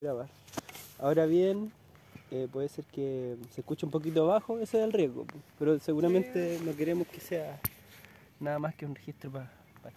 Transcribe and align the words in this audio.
grabar. 0.00 0.28
Ahora 1.00 1.26
bien, 1.26 1.72
eh, 2.30 2.46
puede 2.52 2.68
ser 2.68 2.84
que 2.84 3.36
se 3.52 3.62
escuche 3.62 3.84
un 3.84 3.90
poquito 3.90 4.28
bajo, 4.28 4.60
ese 4.60 4.78
es 4.78 4.84
el 4.84 4.92
riesgo, 4.92 5.26
pero 5.58 5.76
seguramente 5.80 6.60
no 6.64 6.74
queremos 6.76 7.08
que 7.08 7.18
sea 7.20 7.60
nada 8.38 8.60
más 8.60 8.76
que 8.76 8.86
un 8.86 8.94
registro 8.94 9.32
para 9.32 9.50
para 9.82 9.96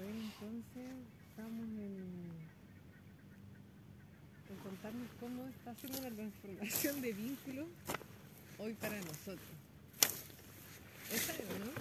ver, 0.00 0.10
entonces 0.10 0.90
estamos 1.30 1.64
en, 1.64 2.28
en 4.50 4.56
contarnos 4.62 5.08
cómo 5.18 5.46
está 5.48 5.70
haciendo 5.70 6.02
la 6.02 6.10
transformación 6.14 7.00
de 7.00 7.12
vínculos 7.14 7.66
hoy 8.58 8.74
para 8.74 8.96
nosotros. 8.98 9.48
¿Esa 11.10 11.32
es, 11.32 11.38
no? 11.38 11.72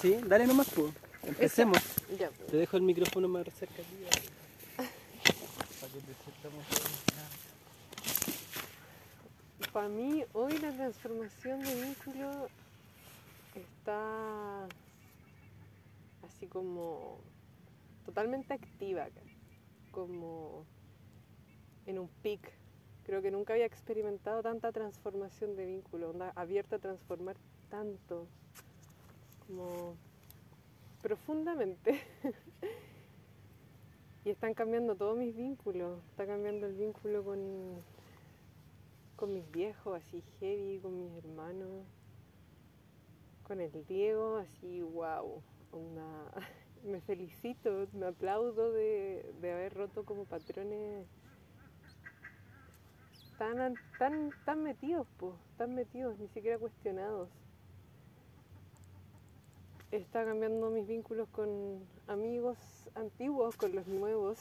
Sí, 0.00 0.16
dale 0.28 0.46
nomás, 0.46 0.70
pues. 0.70 0.92
Empecemos. 1.24 1.78
Ya, 2.18 2.30
Te 2.50 2.56
dejo 2.56 2.76
el 2.76 2.82
micrófono 2.84 3.28
más 3.28 3.44
cerca 3.58 3.82
Para 9.72 9.88
mí, 9.88 10.24
hoy 10.32 10.58
la 10.58 10.72
transformación 10.72 11.60
de 11.62 11.74
vínculo 11.82 12.48
está 13.54 14.66
así 16.22 16.46
como 16.46 17.18
totalmente 18.04 18.54
activa, 18.54 19.08
como 19.90 20.64
en 21.86 21.98
un 21.98 22.08
pic. 22.22 22.40
Creo 23.04 23.22
que 23.22 23.30
nunca 23.30 23.54
había 23.54 23.66
experimentado 23.66 24.42
tanta 24.42 24.72
transformación 24.72 25.56
de 25.56 25.66
vínculo, 25.66 26.10
onda 26.10 26.32
abierta 26.36 26.76
a 26.76 26.78
transformar 26.78 27.36
tanto, 27.68 28.26
como 29.46 29.96
profundamente. 31.02 32.00
y 34.24 34.30
están 34.30 34.54
cambiando 34.54 34.96
todos 34.96 35.16
mis 35.16 35.34
vínculos. 35.34 35.98
Está 36.10 36.26
cambiando 36.26 36.66
el 36.66 36.74
vínculo 36.74 37.24
con, 37.24 37.38
con 39.16 39.32
mis 39.32 39.50
viejos, 39.50 39.96
así 39.96 40.22
heavy, 40.40 40.78
con 40.80 40.96
mis 40.96 41.12
hermanos, 41.24 41.84
con 43.44 43.60
el 43.60 43.86
Diego, 43.86 44.36
así 44.36 44.82
wow. 44.82 45.42
Me 46.84 47.00
felicito, 47.02 47.86
me 47.92 48.06
aplaudo 48.06 48.72
de, 48.72 49.34
de 49.40 49.52
haber 49.52 49.74
roto 49.74 50.04
como 50.04 50.24
patrones 50.24 51.06
tan, 53.40 53.74
tan, 53.98 54.30
tan 54.44 54.62
metidos, 54.62 55.06
pues, 55.18 55.34
tan 55.56 55.74
metidos, 55.74 56.18
ni 56.18 56.28
siquiera 56.28 56.58
cuestionados. 56.58 57.28
Está 59.90 60.24
cambiando 60.24 60.70
mis 60.70 60.86
vínculos 60.86 61.28
con 61.30 61.84
amigos 62.06 62.56
antiguos, 62.94 63.56
con 63.56 63.74
los 63.74 63.88
nuevos. 63.88 64.38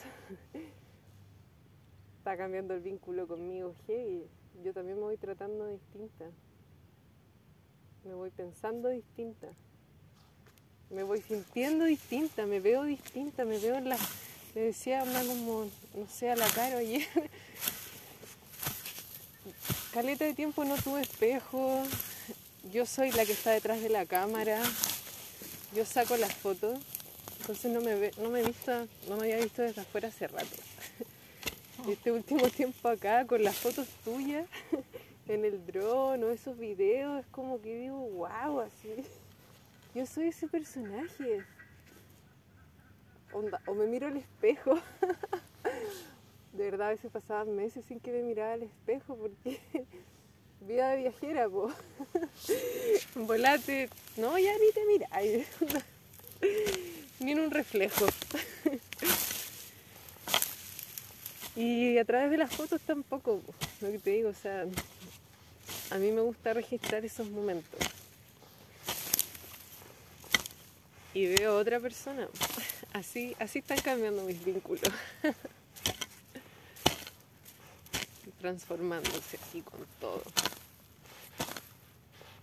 Está 2.20 2.38
cambiando 2.38 2.76
el 2.76 2.82
vínculo 2.82 3.28
conmigo, 3.28 3.74
hey, 3.88 4.30
yo 4.64 4.74
también 4.74 4.98
me 4.98 5.06
voy 5.06 5.18
tratando 5.18 5.66
distinta. 5.66 6.26
Me 8.04 8.14
voy 8.14 8.30
pensando 8.30 8.90
distinta. 8.90 9.48
Me 10.92 11.02
voy 11.02 11.22
sintiendo 11.22 11.86
distinta, 11.86 12.46
me 12.46 12.60
veo 12.60 12.84
distinta, 12.84 13.44
me 13.44 13.58
veo 13.58 13.76
en 13.76 13.90
la... 13.90 13.98
Le 14.54 14.62
decía 14.62 15.04
una 15.04 15.24
como, 15.24 15.66
no 15.96 16.08
sé, 16.08 16.30
a 16.30 16.36
la 16.36 16.48
cara 16.48 16.78
ayer. 16.78 17.08
Caleta 19.94 20.26
de 20.26 20.36
tiempo 20.36 20.64
no 20.64 20.76
tuve 20.76 21.02
espejo. 21.02 21.84
Yo 22.72 22.86
soy 22.86 23.12
la 23.12 23.26
que 23.26 23.32
está 23.32 23.50
detrás 23.50 23.82
de 23.82 23.90
la 23.90 24.06
cámara. 24.06 24.62
Yo 25.76 25.86
saco 25.86 26.18
las 26.18 26.34
fotos. 26.34 26.80
Entonces 27.42 27.72
no 27.72 27.82
me, 27.82 27.96
ve- 27.96 28.12
no 28.22 28.30
me 28.30 28.44
visto, 28.44 28.72
no 29.08 29.16
me 29.18 29.24
había 29.24 29.38
visto 29.38 29.62
desde 29.62 29.82
afuera 29.82 30.08
hace 30.10 30.28
rato. 30.28 30.48
Y 31.88 31.94
Este 31.94 32.12
último 32.12 32.50
tiempo 32.50 32.90
acá 32.90 33.26
con 33.26 33.42
las 33.42 33.56
fotos 33.56 33.88
tuyas 34.04 34.46
en 35.30 35.46
el 35.46 35.66
dron 35.66 36.22
o 36.26 36.30
esos 36.30 36.58
videos, 36.60 37.22
es 37.22 37.26
como 37.32 37.62
que 37.62 37.74
digo, 37.74 37.96
wow, 37.98 38.60
así. 38.60 39.06
Yo 39.96 40.06
soy 40.06 40.28
ese 40.28 40.48
personaje. 40.50 41.42
Onda, 43.32 43.62
o 43.66 43.74
me 43.74 43.86
miro 43.88 44.08
al 44.08 44.18
espejo. 44.18 44.78
De 46.54 46.66
verdad, 46.66 46.88
a 46.88 46.92
veces 46.92 47.10
pasaban 47.12 47.56
meses 47.56 47.86
sin 47.86 48.02
que 48.02 48.12
me 48.12 48.24
mirara 48.24 48.54
al 48.54 48.64
espejo 48.64 49.16
porque 49.16 49.60
vida 50.62 50.90
de 50.90 50.98
viajera, 50.98 51.50
po. 51.50 51.72
Volate, 53.16 53.90
no, 54.18 54.38
ya 54.38 54.54
ni 54.54 54.72
te 54.74 54.86
miráis. 54.86 55.48
Ni 57.20 57.34
un 57.34 57.52
reflejo. 57.52 58.08
Y 61.56 61.98
a 61.98 62.06
través 62.06 62.32
de 62.32 62.38
las 62.38 62.56
fotos 62.56 62.80
tampoco, 62.80 63.40
po, 63.40 63.54
lo 63.82 63.92
que 63.92 64.00
te 64.00 64.12
digo, 64.12 64.30
o 64.30 64.34
sea, 64.34 64.66
a 65.90 65.96
mí 65.98 66.10
me 66.10 66.22
gusta 66.22 66.54
registrar 66.54 67.04
esos 67.04 67.30
momentos. 67.30 67.80
Y 71.14 71.26
veo 71.36 71.52
a 71.52 71.58
otra 71.58 71.82
persona. 71.82 72.30
Así, 72.94 73.36
así 73.40 73.60
están 73.60 73.80
cambiando 73.82 74.24
mis 74.24 74.42
vínculos. 74.46 74.94
Transformándose 78.40 79.38
así 79.38 79.62
con 79.62 79.86
todo. 80.00 80.24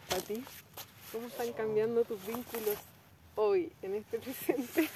¿Para 0.08 0.22
ti? 0.22 0.44
¿Cómo 1.12 1.26
están 1.28 1.52
cambiando 1.54 2.04
tus 2.04 2.24
vínculos 2.26 2.76
hoy, 3.34 3.72
en 3.82 3.94
este 3.94 4.18
presente? 4.18 4.90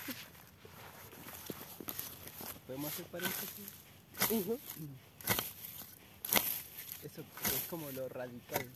¿Podemos 2.67 2.93
hacer 2.93 3.07
paréntesis? 3.07 3.67
Ujú. 4.31 4.59
Eso 7.03 7.23
es 7.23 7.67
como 7.71 7.91
lo 7.93 8.09
radical. 8.11 8.67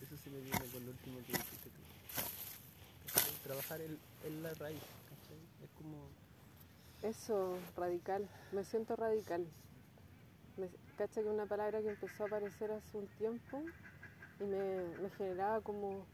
Eso 0.00 0.16
se 0.22 0.30
me 0.30 0.38
viene 0.40 0.58
con 0.58 0.84
lo 0.84 0.90
último 0.92 1.18
que 1.26 1.32
dijiste 1.32 1.68
tú. 1.68 1.82
Trabajar 3.42 3.80
en, 3.80 3.98
en 4.24 4.42
la 4.42 4.54
raíz, 4.54 4.80
¿cachai? 5.08 5.38
Es 5.64 5.70
como... 5.76 6.08
Eso, 7.02 7.58
radical. 7.76 8.28
Me 8.52 8.64
siento 8.64 8.96
radical. 8.96 9.44
Me, 10.56 10.68
cacha 10.94 11.22
que 11.22 11.28
una 11.28 11.46
palabra 11.46 11.80
que 11.80 11.90
empezó 11.90 12.24
a 12.24 12.26
aparecer 12.26 12.70
hace 12.70 12.98
un 12.98 13.06
tiempo 13.18 13.62
y 14.40 14.44
me, 14.44 14.84
me 15.02 15.10
generaba 15.10 15.60
como, 15.60 16.04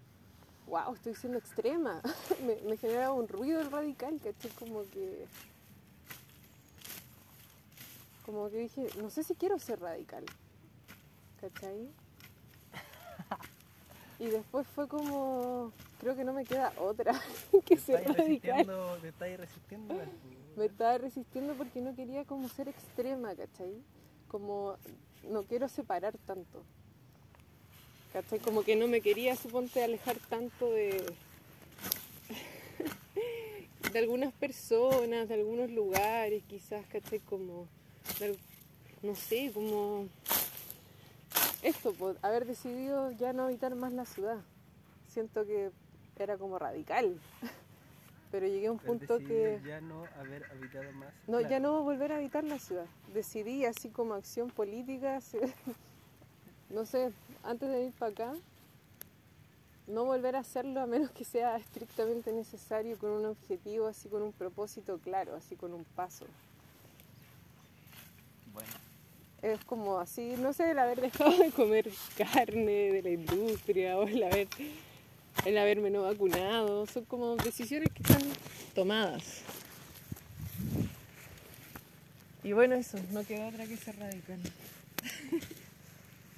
wow, 0.67 0.95
estoy 0.95 1.15
siendo 1.15 1.39
extrema. 1.39 2.01
me, 2.47 2.57
me 2.69 2.77
generaba 2.77 3.13
un 3.13 3.29
ruido 3.29 3.61
el 3.61 3.71
radical, 3.71 4.21
caché 4.23 4.49
como 4.59 4.83
que... 4.91 5.27
Como 8.27 8.49
que 8.51 8.59
dije, 8.59 8.89
no 9.01 9.11
sé 9.11 9.25
si 9.25 9.35
quiero 9.35 9.59
ser 9.59 9.81
radical. 9.81 10.25
¿Cachai? 11.41 11.89
Y 14.21 14.27
después 14.27 14.67
fue 14.67 14.87
como, 14.87 15.73
creo 15.99 16.15
que 16.15 16.25
no 16.25 16.35
me 16.35 16.45
queda 16.45 16.75
otra 16.77 17.19
que 17.65 17.77
te 17.77 17.79
ser 17.79 18.01
estáis 18.01 18.19
radical. 18.19 18.67
te 19.01 19.09
estáis 19.09 19.41
resistiendo. 19.41 19.95
Me 20.57 20.67
estaba 20.67 20.99
resistiendo 20.99 21.55
porque 21.55 21.81
no 21.81 21.95
quería 21.97 22.27
como 22.27 22.47
ser 22.51 22.69
extrema, 22.69 23.35
¿cachai? 23.35 23.83
Como 24.31 24.77
no 25.29 25.43
quiero 25.45 25.69
separar 25.69 26.17
tanto. 26.27 26.63
¿Cachai? 28.13 28.39
Como 28.41 28.63
que 28.63 28.77
no 28.77 28.89
me 28.89 29.01
quería, 29.01 29.37
suponte, 29.37 29.83
alejar 29.83 30.17
tanto 30.29 30.71
de, 30.71 31.05
de 33.93 33.99
algunas 33.99 34.33
personas, 34.33 35.29
de 35.29 35.35
algunos 35.35 35.71
lugares, 35.71 36.43
quizás, 36.49 36.85
¿cachai? 36.87 37.21
Como, 37.21 37.69
no 39.03 39.15
sé, 39.15 39.51
como 39.53 40.09
esto, 41.63 41.93
po, 41.93 42.15
haber 42.23 42.47
decidido 42.47 43.13
ya 43.13 43.33
no 43.33 43.45
habitar 43.45 43.75
más 43.75 43.93
la 43.93 44.07
ciudad. 44.07 44.39
Siento 45.09 45.45
que 45.45 45.71
era 46.17 46.37
como 46.37 46.59
radical. 46.59 47.19
Pero 48.31 48.47
llegué 48.47 48.69
a 48.69 48.73
un 48.73 48.79
punto 48.79 49.19
que... 49.19 49.61
ya 49.65 49.81
no 49.81 50.05
haber 50.19 50.45
habitado 50.51 50.93
más. 50.93 51.13
No, 51.27 51.41
ya 51.41 51.59
no 51.59 51.83
volver 51.83 52.13
a 52.13 52.17
habitar 52.17 52.45
la 52.45 52.59
ciudad. 52.59 52.87
Decidí 53.13 53.65
así 53.65 53.89
como 53.89 54.15
acción 54.15 54.51
política, 54.51 55.19
no 56.71 56.85
sé, 56.85 57.13
antes 57.43 57.69
de 57.69 57.87
ir 57.87 57.93
para 57.93 58.13
acá, 58.13 58.33
no 59.91 60.05
volver 60.05 60.37
a 60.37 60.41
hacerlo 60.41 60.81
a 60.81 60.87
menos 60.87 61.11
que 61.11 61.25
sea 61.25 61.57
estrictamente 61.57 62.33
necesario, 62.33 62.97
con 62.99 63.11
un 63.11 63.27
objetivo, 63.27 63.89
así 63.89 64.09
con 64.09 64.23
un 64.23 64.33
propósito 64.33 64.99
claro, 64.99 65.35
así 65.35 65.57
con 65.57 65.75
un 65.75 65.85
paso. 65.85 66.27
Bueno, 68.53 68.69
Es 69.43 69.65
como 69.65 69.99
así, 69.99 70.35
no 70.39 70.53
sé, 70.53 70.71
el 70.71 70.79
haber 70.79 71.01
dejado 71.01 71.37
de 71.37 71.51
comer 71.51 71.91
carne 72.17 72.93
de 72.93 73.03
la 73.03 73.11
industria 73.11 73.99
o 73.99 74.05
el 74.07 74.23
haber 74.23 74.47
el 75.45 75.59
haberme 75.59 75.91
no 75.91 76.03
vacunado, 76.03 76.87
son 76.87 77.05
como 77.05 77.37
decisiones 77.37 77.89
que 77.93 78.03
están 78.03 78.23
tomadas. 78.75 79.43
Y 82.43 82.53
bueno, 82.53 82.75
eso, 82.75 82.99
no 83.13 83.23
queda 83.25 83.49
otra 83.49 83.67
que 83.67 83.77
ser 83.77 83.99
radical. 83.99 84.41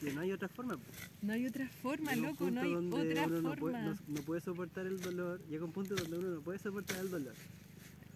que 0.00 0.12
no 0.12 0.20
hay 0.20 0.32
otra 0.32 0.49
forma. 0.49 0.78
No 1.22 1.32
hay 1.32 1.46
otra 1.46 1.69
forma, 1.69 2.12
Llega 2.14 2.28
loco, 2.31 2.50
no 2.50 2.60
hay 2.60 2.75
otra 2.75 3.26
no 3.28 3.40
forma. 3.43 3.56
puede, 3.56 3.82
no- 3.82 3.99
no 4.08 4.22
puede 4.22 4.40
soportar 4.40 4.87
el 4.87 5.00
dolor. 5.00 5.40
Llega 5.48 5.64
un 5.64 5.72
punto 5.72 5.94
donde 5.94 6.19
uno 6.19 6.28
no 6.28 6.40
puede 6.40 6.58
soportar 6.58 6.98
el 6.98 7.10
dolor. 7.10 7.34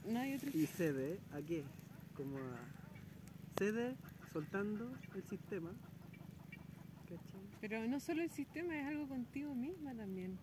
No 0.08 0.18
hay 0.20 0.34
otra 0.34 0.50
Y 0.52 0.66
cede 0.66 1.18
a 1.32 1.40
qué? 1.42 1.62
como 2.16 2.38
a 2.38 2.58
cede 3.58 3.94
soltando 4.32 4.90
el 5.14 5.22
sistema. 5.28 5.70
¿Cachai? 7.04 7.40
Pero 7.60 7.86
no 7.86 8.00
solo 8.00 8.22
el 8.22 8.30
sistema, 8.30 8.76
es 8.78 8.86
algo 8.86 9.06
contigo 9.06 9.54
misma 9.54 9.94
también. 9.94 10.38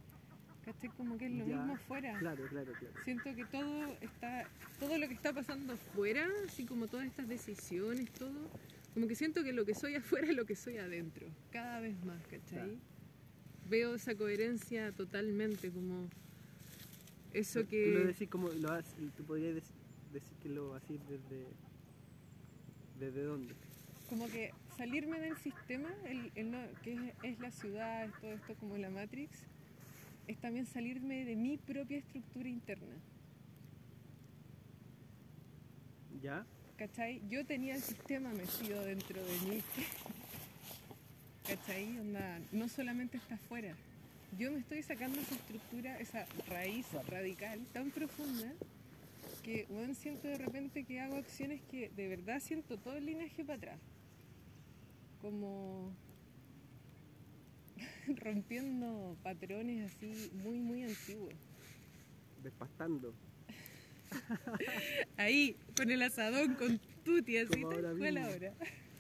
¿Cachai? 0.66 0.90
Como 0.92 1.18
que 1.18 1.26
es 1.26 1.32
lo 1.34 1.46
Ya, 1.46 1.58
mismo 1.58 1.74
afuera. 1.74 2.18
Claro, 2.20 2.44
claro, 2.48 2.72
claro. 2.74 2.96
Siento 3.04 3.36
que 3.36 3.46
todo 3.46 3.98
está, 4.02 4.46
todo 4.80 4.98
lo 4.98 5.08
que 5.08 5.14
está 5.14 5.34
pasando 5.34 5.74
afuera, 5.74 6.26
así 6.48 6.66
como 6.66 6.88
todas 6.88 7.06
estas 7.08 7.28
decisiones, 7.28 8.10
todo, 8.12 8.32
como 8.94 9.08
que 9.08 9.16
siento 9.16 9.44
que 9.44 9.52
lo 9.52 9.66
que 9.66 9.74
soy 9.76 9.96
afuera 9.96 10.28
es 10.30 10.36
lo 10.36 10.46
que 10.46 10.56
soy 10.56 10.78
adentro, 10.78 11.28
cada 11.52 11.80
vez 11.82 11.96
más, 12.06 12.22
¿cachai? 12.28 12.78
Veo 13.70 13.96
esa 13.96 14.16
coherencia 14.16 14.92
totalmente, 14.94 15.70
como 15.72 16.08
eso 17.34 17.60
Tú 17.62 17.66
lo 17.66 17.70
que... 17.70 18.06
decís 18.08 18.30
como 18.30 18.50
lo 18.50 18.72
haces, 18.72 18.94
tú 19.18 19.24
podrías 19.26 19.56
dec- 19.56 20.14
decir 20.14 20.38
que 20.44 20.50
lo 20.50 20.74
haces 20.76 21.00
desde 21.10 21.46
desde 23.00 23.24
dónde? 23.24 23.54
Como 24.10 24.28
que 24.28 24.52
salirme 24.78 25.20
del 25.20 25.36
sistema, 25.38 25.90
el, 26.06 26.32
el 26.36 26.52
no- 26.52 26.68
que 26.84 26.94
es, 26.94 27.14
es 27.24 27.40
la 27.40 27.52
ciudad, 27.52 28.06
es 28.06 28.14
todo 28.22 28.32
esto 28.34 28.54
como 28.60 28.78
la 28.78 28.90
Matrix, 28.90 29.32
es 30.28 30.38
también 30.38 30.66
salirme 30.66 31.26
de 31.26 31.36
mi 31.36 31.58
propia 31.58 31.98
estructura 31.98 32.50
interna. 32.50 32.96
¿Ya? 36.22 36.46
¿Cachai? 36.78 37.22
Yo 37.30 37.46
tenía 37.46 37.76
el 37.76 37.82
sistema 37.82 38.30
metido 38.30 38.84
dentro 38.84 39.24
de 39.24 39.40
mí. 39.50 39.62
¿Cachai? 41.48 42.00
Onda, 42.00 42.40
no 42.52 42.70
solamente 42.70 43.18
está 43.18 43.36
afuera. 43.36 43.76
Yo 44.38 44.52
me 44.52 44.60
estoy 44.60 44.82
sacando 44.82 45.20
esa 45.20 45.36
estructura, 45.36 46.00
esa 46.00 46.26
raíz 46.48 46.88
radical 47.08 47.60
tan 47.74 47.92
profunda 47.92 48.52
que 49.44 49.66
bueno, 49.70 49.94
siento 49.94 50.28
de 50.28 50.38
repente 50.38 50.86
que 50.86 51.02
hago 51.02 51.18
acciones 51.18 51.62
que 51.70 51.90
de 51.90 52.08
verdad 52.08 52.40
siento 52.40 52.78
todo 52.78 52.96
el 52.96 53.06
linaje 53.06 53.44
para 53.44 53.58
atrás. 53.58 53.80
Como 55.22 55.92
rompiendo 58.24 59.16
patrones 59.24 59.92
así 59.92 60.30
muy, 60.44 60.60
muy 60.60 60.84
antiguos. 60.84 61.34
Despastando. 62.44 63.14
Ahí, 65.18 65.58
con 65.76 65.90
el 65.90 66.02
asadón, 66.04 66.56
con 66.56 66.80
tuti, 67.04 67.38
así 67.38 67.48
Como 67.62 67.70
tal 67.70 67.86
ahora 67.86 67.98
cual 67.98 68.14
mismo. 68.14 68.28
ahora. 68.30 68.54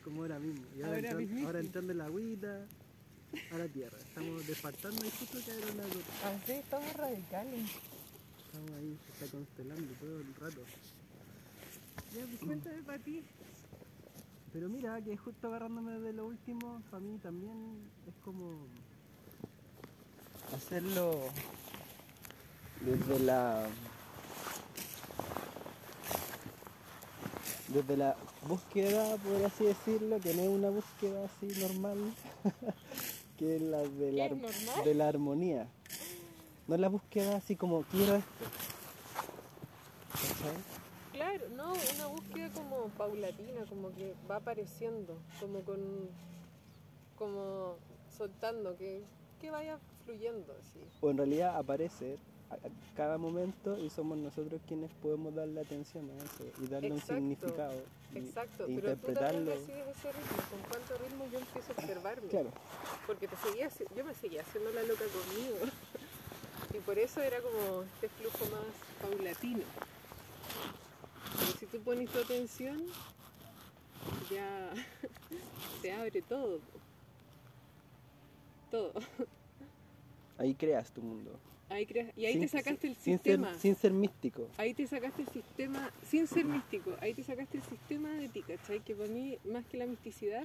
Como 0.04 0.22
ahora 0.22 0.40
mismo. 0.40 0.66
Y 0.76 0.82
ahora, 0.82 0.86
Ahora 0.88 0.98
entrando, 0.98 1.20
mismísimo. 1.20 1.48
ahora 1.48 1.60
entrando 1.60 1.92
en 1.92 1.98
la 1.98 2.06
agüita, 2.06 2.68
a 3.52 3.58
la 3.58 3.68
tierra. 3.68 3.98
Estamos 3.98 4.48
despastando 4.48 5.06
y 5.06 5.10
justo 5.12 5.38
caer 5.46 5.76
la 5.76 5.84
gota. 5.84 6.30
Así, 6.36 6.52
estamos 6.54 6.94
radicales. 6.94 7.66
Estamos 8.46 8.72
ahí, 8.72 8.98
se 9.06 9.26
está 9.26 9.38
constelando 9.38 9.94
todo 10.00 10.20
el 10.20 10.36
rato. 10.36 10.62
Ya, 12.16 12.26
pues 12.26 12.40
cuéntame 12.40 12.84
para 12.84 13.00
ti. 13.00 13.22
Pero 14.52 14.70
mira, 14.70 15.02
que 15.02 15.18
justo 15.18 15.48
agarrándome 15.48 16.00
de 16.00 16.14
lo 16.14 16.28
último, 16.28 16.82
para 16.92 17.00
mí 17.02 17.18
también 17.20 17.80
es 18.08 18.14
como 18.24 18.68
hacerlo 20.54 21.20
desde 22.82 23.20
la 23.20 23.66
desde 27.70 27.98
la 27.98 28.16
búsqueda, 28.48 29.18
por 29.18 29.44
así 29.46 29.66
decirlo, 29.66 30.20
que 30.20 30.34
no 30.34 30.44
es 30.44 30.50
una 30.50 30.70
búsqueda 30.70 31.26
así 31.26 31.48
normal, 31.60 31.98
que 33.38 33.56
es 33.56 33.62
la 33.62 33.80
de 33.80 34.12
la, 34.12 34.30
de 34.84 34.94
la 34.94 35.08
armonía. 35.08 35.68
No 36.68 36.76
es 36.76 36.82
la 36.82 36.90
búsqueda 36.90 37.38
así 37.38 37.56
como 37.56 37.82
quiero 37.84 38.16
esto. 38.16 38.46
¿Cachai? 40.12 40.56
Claro, 41.14 41.50
no, 41.56 41.74
una 41.96 42.08
búsqueda 42.08 42.50
como 42.52 42.90
paulatina, 42.90 43.66
como 43.68 43.94
que 43.96 44.14
va 44.30 44.38
apareciendo, 44.38 45.18
como 45.40 45.62
con. 45.62 45.80
como 47.18 47.76
soltando, 48.16 48.78
que, 48.78 49.04
que 49.42 49.50
vaya 49.50 49.80
fluyendo 50.06 50.54
así. 50.60 50.80
o 51.02 51.10
en 51.10 51.18
realidad 51.18 51.58
aparece 51.58 52.18
a, 52.50 52.58
cada 52.96 53.18
momento 53.18 53.78
y 53.78 53.90
somos 53.90 54.18
nosotros 54.18 54.62
quienes 54.68 54.92
podemos 55.02 55.34
darle 55.34 55.62
atención 55.62 56.10
a 56.12 56.16
eso 56.24 56.44
y 56.62 56.68
darle 56.68 56.90
Exacto, 56.90 57.14
un 57.14 57.20
significado 57.20 57.82
y, 58.14 58.18
Exacto, 58.20 58.64
e 58.64 58.76
pero 58.76 58.82
tú 58.82 59.08
interpretarlo. 59.08 59.38
también 59.40 59.68
decides 59.68 59.98
ese 59.98 60.12
ritmo, 60.12 60.38
con 60.52 60.60
cuánto 60.70 60.98
ritmo 61.04 61.26
yo 61.32 61.40
empiezo 61.40 61.72
a 61.72 61.76
observarme. 61.82 62.28
Claro, 62.28 62.50
Porque 63.08 63.28
te 63.28 63.36
seguía, 63.38 63.70
yo 63.96 64.06
me 64.06 64.14
seguía 64.14 64.42
haciendo 64.42 64.72
la 64.72 64.84
loca 64.84 65.06
conmigo. 65.06 65.58
Y 66.74 66.80
por 66.80 66.98
eso 66.98 67.22
era 67.22 67.38
como 67.40 67.84
este 67.84 68.10
flujo 68.10 68.46
más 68.52 68.66
paulatino. 69.00 69.62
Pero 71.38 71.52
si 71.60 71.66
tú 71.68 71.80
pones 71.82 72.10
tu 72.10 72.18
atención, 72.18 72.84
ya 74.32 74.74
se 75.82 75.92
abre 75.92 76.22
todo. 76.24 76.60
Todo. 78.72 78.92
ahí 80.38 80.54
creas 80.56 80.92
tu 80.92 81.02
mundo. 81.02 81.40
Ahí 81.70 81.86
creas- 81.86 82.12
y 82.18 82.26
ahí 82.26 82.34
Sin- 82.34 82.42
te 82.42 82.48
sacaste 82.50 82.88
el 82.88 82.96
sin 82.96 83.14
sistema. 83.16 83.52
Ser, 83.52 83.60
sin 83.62 83.76
ser 83.76 83.92
místico. 83.94 84.48
Ahí 84.58 84.74
te 84.74 84.86
sacaste 84.86 85.22
el 85.24 85.28
sistema, 85.30 85.92
sin 86.06 86.28
ser 86.28 86.46
místico, 86.46 86.96
ahí 87.02 87.14
te 87.14 87.24
sacaste 87.24 87.58
el 87.58 87.64
sistema 87.64 88.10
de 88.10 88.30
ti, 88.30 88.42
¿cachai? 88.44 88.80
Que 88.82 88.94
para 88.96 89.10
mí, 89.10 89.38
más 89.46 89.66
que 89.66 89.78
la 89.78 89.86
misticidad, 89.86 90.44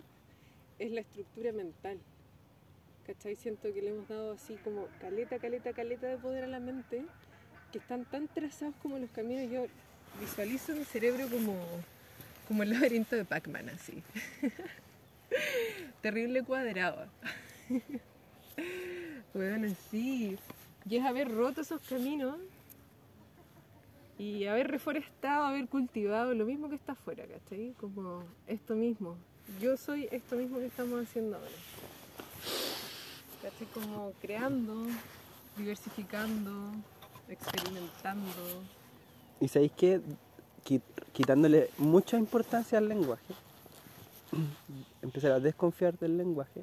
es 0.78 0.90
la 0.92 1.00
estructura 1.00 1.52
mental. 1.52 1.98
¿Cachai? 3.06 3.36
Siento 3.36 3.72
que 3.72 3.80
le 3.82 3.88
hemos 3.90 4.06
dado 4.08 4.32
así 4.32 4.54
como 4.64 4.86
caleta, 5.00 5.38
caleta, 5.38 5.72
caleta 5.72 6.06
de 6.06 6.18
poder 6.18 6.44
a 6.44 6.46
la 6.46 6.60
mente, 6.60 7.04
que 7.72 7.78
están 7.78 8.04
tan 8.04 8.28
trazados 8.28 8.74
como 8.82 8.98
los 8.98 9.10
caminos. 9.10 9.50
Yo 9.50 9.66
visualizo 10.20 10.74
mi 10.74 10.84
cerebro 10.84 11.26
como, 11.28 11.54
como 12.46 12.62
el 12.62 12.70
laberinto 12.70 13.16
de 13.16 13.24
Pac-Man, 13.24 13.68
así. 13.70 14.02
Terrible 16.02 16.42
cuadrado. 16.42 17.06
Bueno, 19.34 19.74
sí. 19.90 20.38
Y 20.88 20.96
es 20.96 21.04
haber 21.04 21.30
roto 21.34 21.60
esos 21.60 21.80
caminos 21.82 22.36
y 24.18 24.46
haber 24.46 24.68
reforestado, 24.68 25.44
haber 25.44 25.68
cultivado 25.68 26.34
lo 26.34 26.44
mismo 26.44 26.68
que 26.68 26.74
está 26.76 26.92
afuera, 26.92 27.24
¿cachai? 27.26 27.74
Como 27.80 28.22
esto 28.46 28.74
mismo. 28.74 29.16
Yo 29.60 29.76
soy 29.76 30.08
esto 30.10 30.36
mismo 30.36 30.58
que 30.58 30.66
estamos 30.66 31.02
haciendo 31.02 31.36
ahora. 31.36 31.50
¿Cachai? 33.42 33.66
Como 33.74 34.12
creando, 34.20 34.86
diversificando, 35.56 36.72
experimentando. 37.28 38.32
Y 39.40 39.48
sabéis 39.48 39.72
que 39.72 40.00
Qui- 40.64 40.82
quitándole 41.12 41.70
mucha 41.78 42.18
importancia 42.18 42.76
al 42.78 42.88
lenguaje, 42.88 43.32
empezar 45.02 45.32
a 45.32 45.40
desconfiar 45.40 45.96
del 45.98 46.18
lenguaje, 46.18 46.62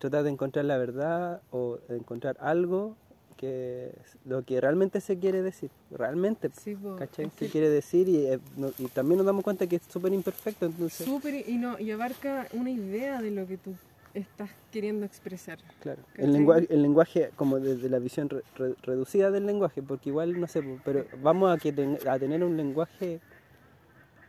tratar 0.00 0.24
de 0.24 0.30
encontrar 0.30 0.64
la 0.64 0.76
verdad 0.78 1.40
o 1.52 1.78
de 1.88 1.96
encontrar 1.96 2.36
algo 2.40 2.96
que 3.36 3.92
lo 4.26 4.42
que 4.42 4.60
realmente 4.60 5.00
se 5.00 5.18
quiere 5.18 5.40
decir, 5.42 5.70
realmente, 5.90 6.50
Sí, 6.60 6.76
¿cachai? 6.98 7.30
Se 7.38 7.48
quiere 7.48 7.70
decir 7.70 8.08
y, 8.08 8.26
eh, 8.26 8.38
y 8.78 8.86
también 8.88 9.18
nos 9.18 9.26
damos 9.26 9.44
cuenta 9.44 9.66
que 9.66 9.76
es 9.76 9.82
súper 9.88 10.12
imperfecto, 10.12 10.66
entonces, 10.66 11.06
súper 11.06 11.48
y 11.48 11.56
no 11.56 11.78
y 11.78 11.90
abarca 11.90 12.46
una 12.52 12.70
idea 12.70 13.22
de 13.22 13.30
lo 13.30 13.46
que 13.46 13.56
tú 13.56 13.74
estás 14.12 14.50
queriendo 14.72 15.06
expresar. 15.06 15.58
claro, 15.80 16.02
¿cachai? 16.10 16.24
el 16.26 16.32
lenguaje, 16.32 16.66
el 16.68 16.82
lenguaje 16.82 17.30
como 17.36 17.60
desde 17.60 17.88
la 17.88 17.98
visión 17.98 18.28
re- 18.28 18.42
re- 18.56 18.74
reducida 18.82 19.30
del 19.30 19.46
lenguaje, 19.46 19.82
porque 19.82 20.10
igual, 20.10 20.38
no 20.38 20.46
sé, 20.46 20.62
pero 20.84 21.06
vamos 21.22 21.50
a, 21.54 21.56
que 21.58 21.72
ten- 21.72 21.98
a 22.08 22.18
tener 22.18 22.42
un 22.44 22.56
lenguaje 22.58 23.20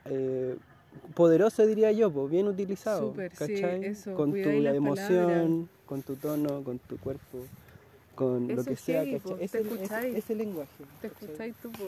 eh, 0.06 0.56
poderoso, 1.16 1.66
diría 1.66 1.92
yo, 1.92 2.12
po, 2.12 2.28
bien 2.28 2.48
utilizado, 2.48 3.10
Súper, 3.12 3.36
sí, 3.36 3.62
con 4.14 4.32
tu 4.32 4.38
emoción, 4.38 5.70
con 5.86 6.02
tu 6.02 6.16
tono, 6.16 6.64
con 6.64 6.80
tu 6.80 6.98
cuerpo, 6.98 7.40
con 8.16 8.48
lo 8.48 8.64
que 8.64 8.76
sea, 8.76 9.04
heavy, 9.04 9.20
¿cachai? 9.20 9.44
Ese, 9.44 9.62
te 9.62 9.68
escucháis. 9.74 10.06
ese, 10.10 10.18
ese 10.20 10.36
lenguaje. 10.36 10.84
¿Te 11.02 11.08
escucháis 11.08 11.56
tú? 11.62 11.72
po? 11.72 11.86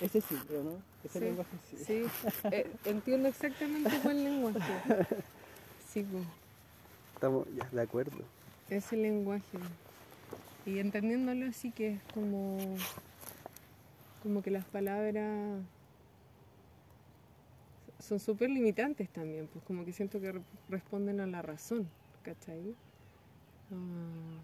Ese 0.00 0.20
sí, 0.20 0.36
¿o 0.50 0.62
¿no? 0.62 0.72
Ese 1.04 1.18
Sí, 1.18 1.24
lenguaje 1.24 1.50
sí. 1.70 1.76
Sí, 1.84 2.04
eh, 2.52 2.70
entiendo 2.84 3.28
exactamente 3.28 3.90
cuál 4.02 4.24
lenguaje. 4.24 4.58
Sí, 5.92 6.02
po, 6.02 6.18
Estamos 7.14 7.46
ya 7.56 7.66
de 7.72 7.80
acuerdo. 7.80 8.18
ese 8.68 8.96
lenguaje. 8.96 9.58
Y 10.66 10.78
entendiéndolo 10.80 11.46
así 11.46 11.70
que 11.70 11.94
es 11.94 12.02
como, 12.12 12.58
como 14.22 14.42
que 14.42 14.50
las 14.50 14.66
palabras 14.66 15.62
son 18.00 18.20
súper 18.20 18.50
limitantes 18.50 19.08
también, 19.10 19.48
pues 19.52 19.64
como 19.64 19.84
que 19.84 19.92
siento 19.92 20.20
que 20.20 20.32
re- 20.32 20.40
responden 20.68 21.20
a 21.20 21.26
la 21.26 21.42
razón, 21.42 21.88
¿cachai? 22.22 22.74
Ah, 23.72 24.40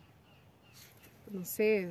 no 1.33 1.45
sé, 1.45 1.91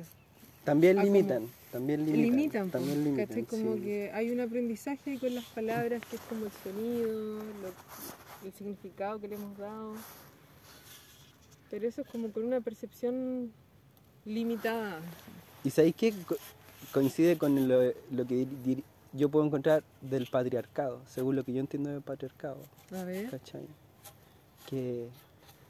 También 0.64 0.98
Ah, 0.98 1.02
como- 1.02 1.14
limitan, 1.14 1.48
también 1.72 2.06
limitan. 2.06 2.22
limitan, 2.30 2.62
pues, 2.70 2.72
también 2.72 3.04
limitan, 3.04 3.26
¿cachai? 3.26 3.42
Como 3.44 3.74
sí. 3.74 3.80
que 3.82 4.10
hay 4.12 4.30
un 4.30 4.40
aprendizaje 4.40 5.18
con 5.18 5.34
las 5.34 5.44
palabras 5.46 6.02
que 6.08 6.16
es 6.16 6.22
como 6.22 6.46
el 6.46 6.52
sonido, 6.62 7.38
lo- 7.62 8.46
el 8.48 8.52
significado 8.56 9.20
que 9.20 9.28
le 9.28 9.34
hemos 9.34 9.56
dado. 9.58 9.94
Pero 11.70 11.86
eso 11.88 12.02
es 12.02 12.06
como 12.08 12.30
con 12.30 12.44
una 12.44 12.60
percepción 12.60 13.52
limitada. 14.24 15.00
¿Y 15.64 15.70
sabéis 15.70 15.94
co- 16.26 16.36
coincide 16.92 17.36
con 17.36 17.68
lo, 17.68 17.82
lo 18.10 18.26
que 18.26 18.34
dir- 18.46 18.62
dir- 18.64 18.84
yo 19.14 19.28
puedo 19.28 19.46
encontrar 19.46 19.84
del 20.00 20.26
patriarcado, 20.26 21.00
según 21.06 21.36
lo 21.36 21.44
que 21.44 21.52
yo 21.52 21.60
entiendo 21.60 21.90
del 21.90 22.02
patriarcado, 22.02 22.58
A 22.92 23.04
ver. 23.04 23.30
¿cachai? 23.30 23.66
Que 24.68 25.08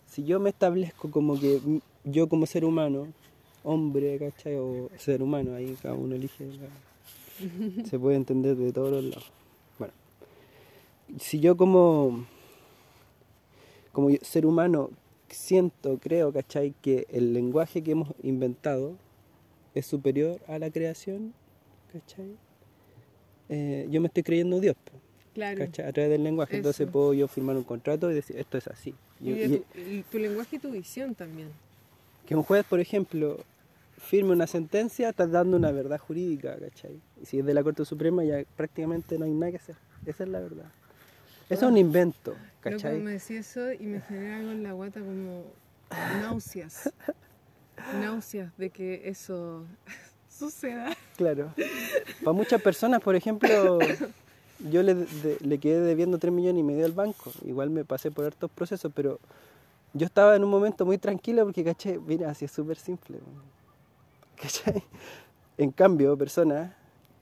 si 0.07 0.25
yo 0.25 0.41
me 0.41 0.51
establezco 0.51 1.11
como 1.11 1.39
que 1.39 1.61
yo 2.05 2.29
como 2.29 2.47
ser 2.47 2.65
humano, 2.65 3.09
hombre, 3.63 4.19
¿cachai? 4.19 4.57
O 4.57 4.89
ser 4.97 5.23
humano, 5.23 5.55
ahí 5.55 5.77
cada 5.83 5.95
uno 5.95 6.15
elige, 6.15 6.49
se 7.85 7.99
puede 7.99 8.17
entender 8.17 8.57
de 8.57 8.73
todos 8.73 8.91
los 8.91 9.05
lados. 9.05 9.31
Bueno, 9.79 9.93
si 11.19 11.41
yo 11.41 11.57
como, 11.57 12.25
como 13.93 14.09
ser 14.23 14.47
humano 14.47 14.91
siento, 15.29 15.99
creo, 15.99 16.33
¿cachai? 16.33 16.75
Que 16.81 17.07
el 17.11 17.35
lenguaje 17.35 17.83
que 17.83 17.91
hemos 17.91 18.09
inventado 18.23 18.97
es 19.75 19.85
superior 19.87 20.41
a 20.47 20.59
la 20.59 20.71
creación, 20.71 21.35
¿cachai? 21.93 22.37
Eh, 23.49 23.87
yo 23.91 24.01
me 24.01 24.07
estoy 24.09 24.23
creyendo 24.23 24.59
Dios, 24.61 24.77
Claro. 25.35 25.59
¿cachai? 25.59 25.87
A 25.87 25.93
través 25.93 26.11
del 26.11 26.23
lenguaje. 26.25 26.57
Entonces 26.57 26.89
puedo 26.91 27.13
yo 27.15 27.29
firmar 27.29 27.57
un 27.57 27.65
contrato 27.65 28.11
y 28.11 28.15
decir, 28.15 28.37
esto 28.39 28.57
es 28.59 28.67
así. 28.69 28.95
Y- 29.21 29.59
tu, 29.59 29.65
y 29.79 30.03
tu 30.11 30.19
lenguaje 30.19 30.57
y 30.57 30.59
tu 30.59 30.71
visión 30.71 31.15
también. 31.15 31.49
que 32.27 32.35
un 32.35 32.43
juez, 32.43 32.65
por 32.65 32.81
ejemplo, 32.81 33.39
firme 33.99 34.33
una 34.33 34.47
sentencia, 34.47 35.11
está 35.11 35.27
dando 35.27 35.57
una 35.59 35.71
verdad 35.73 35.99
jurídica, 35.99 36.57
¿cachai? 36.59 36.99
Y 37.23 37.27
si 37.27 37.39
es 37.41 37.45
de 37.45 37.53
la 37.53 37.63
Corte 37.63 37.85
Suprema, 37.85 38.25
ya 38.25 38.43
prácticamente 38.57 39.19
no 39.19 39.27
hay 39.27 39.31
nada 39.33 39.51
que 39.51 39.57
hacer. 39.59 39.77
Esa 40.07 40.25
es 40.25 40.31
la 40.31 40.41
verdad. 40.41 40.71
Eso 41.51 41.67
es 41.67 41.71
un 41.73 41.77
invento, 41.77 42.31
Loco, 42.31 42.41
¿cachai? 42.63 42.99
me 43.01 43.13
decía 43.13 43.41
eso 43.41 43.71
y 43.75 43.81
me 43.85 44.01
genera 44.01 44.39
algo 44.39 44.53
en 44.53 44.63
la 44.63 44.73
guata 44.73 45.01
como 45.01 45.45
náuseas. 46.23 46.91
náuseas 48.01 48.57
de 48.57 48.71
que 48.71 49.03
eso 49.09 49.67
suceda. 50.39 50.97
Claro. 51.17 51.53
Para 52.25 52.33
muchas 52.33 52.61
personas, 52.61 53.01
por 53.01 53.15
ejemplo, 53.17 53.79
yo 54.71 54.83
le, 54.83 54.95
de- 54.95 55.39
le 55.41 55.59
quedé 55.59 55.81
debiendo 55.81 56.19
3 56.19 56.33
millones 56.33 56.61
y 56.61 56.63
medio 56.65 56.85
al 56.85 56.93
banco. 56.93 57.33
Igual 57.45 57.71
me 57.71 57.85
pasé 57.85 58.11
por 58.11 58.25
hartos 58.25 58.51
procesos, 58.51 58.91
pero 58.95 59.19
yo 59.93 60.07
estaba 60.07 60.35
en 60.37 60.45
un 60.45 60.51
momento 60.51 60.85
muy 60.85 60.99
tranquilo 60.99 61.45
porque, 61.45 61.63
caché, 61.65 61.99
mira, 61.99 62.31
así 62.31 62.45
es 62.47 62.51
súper 62.53 62.77
simple. 62.77 63.19
¿Cachai? 64.41 64.83
En 65.57 65.71
cambio, 65.71 66.17
personas 66.19 66.73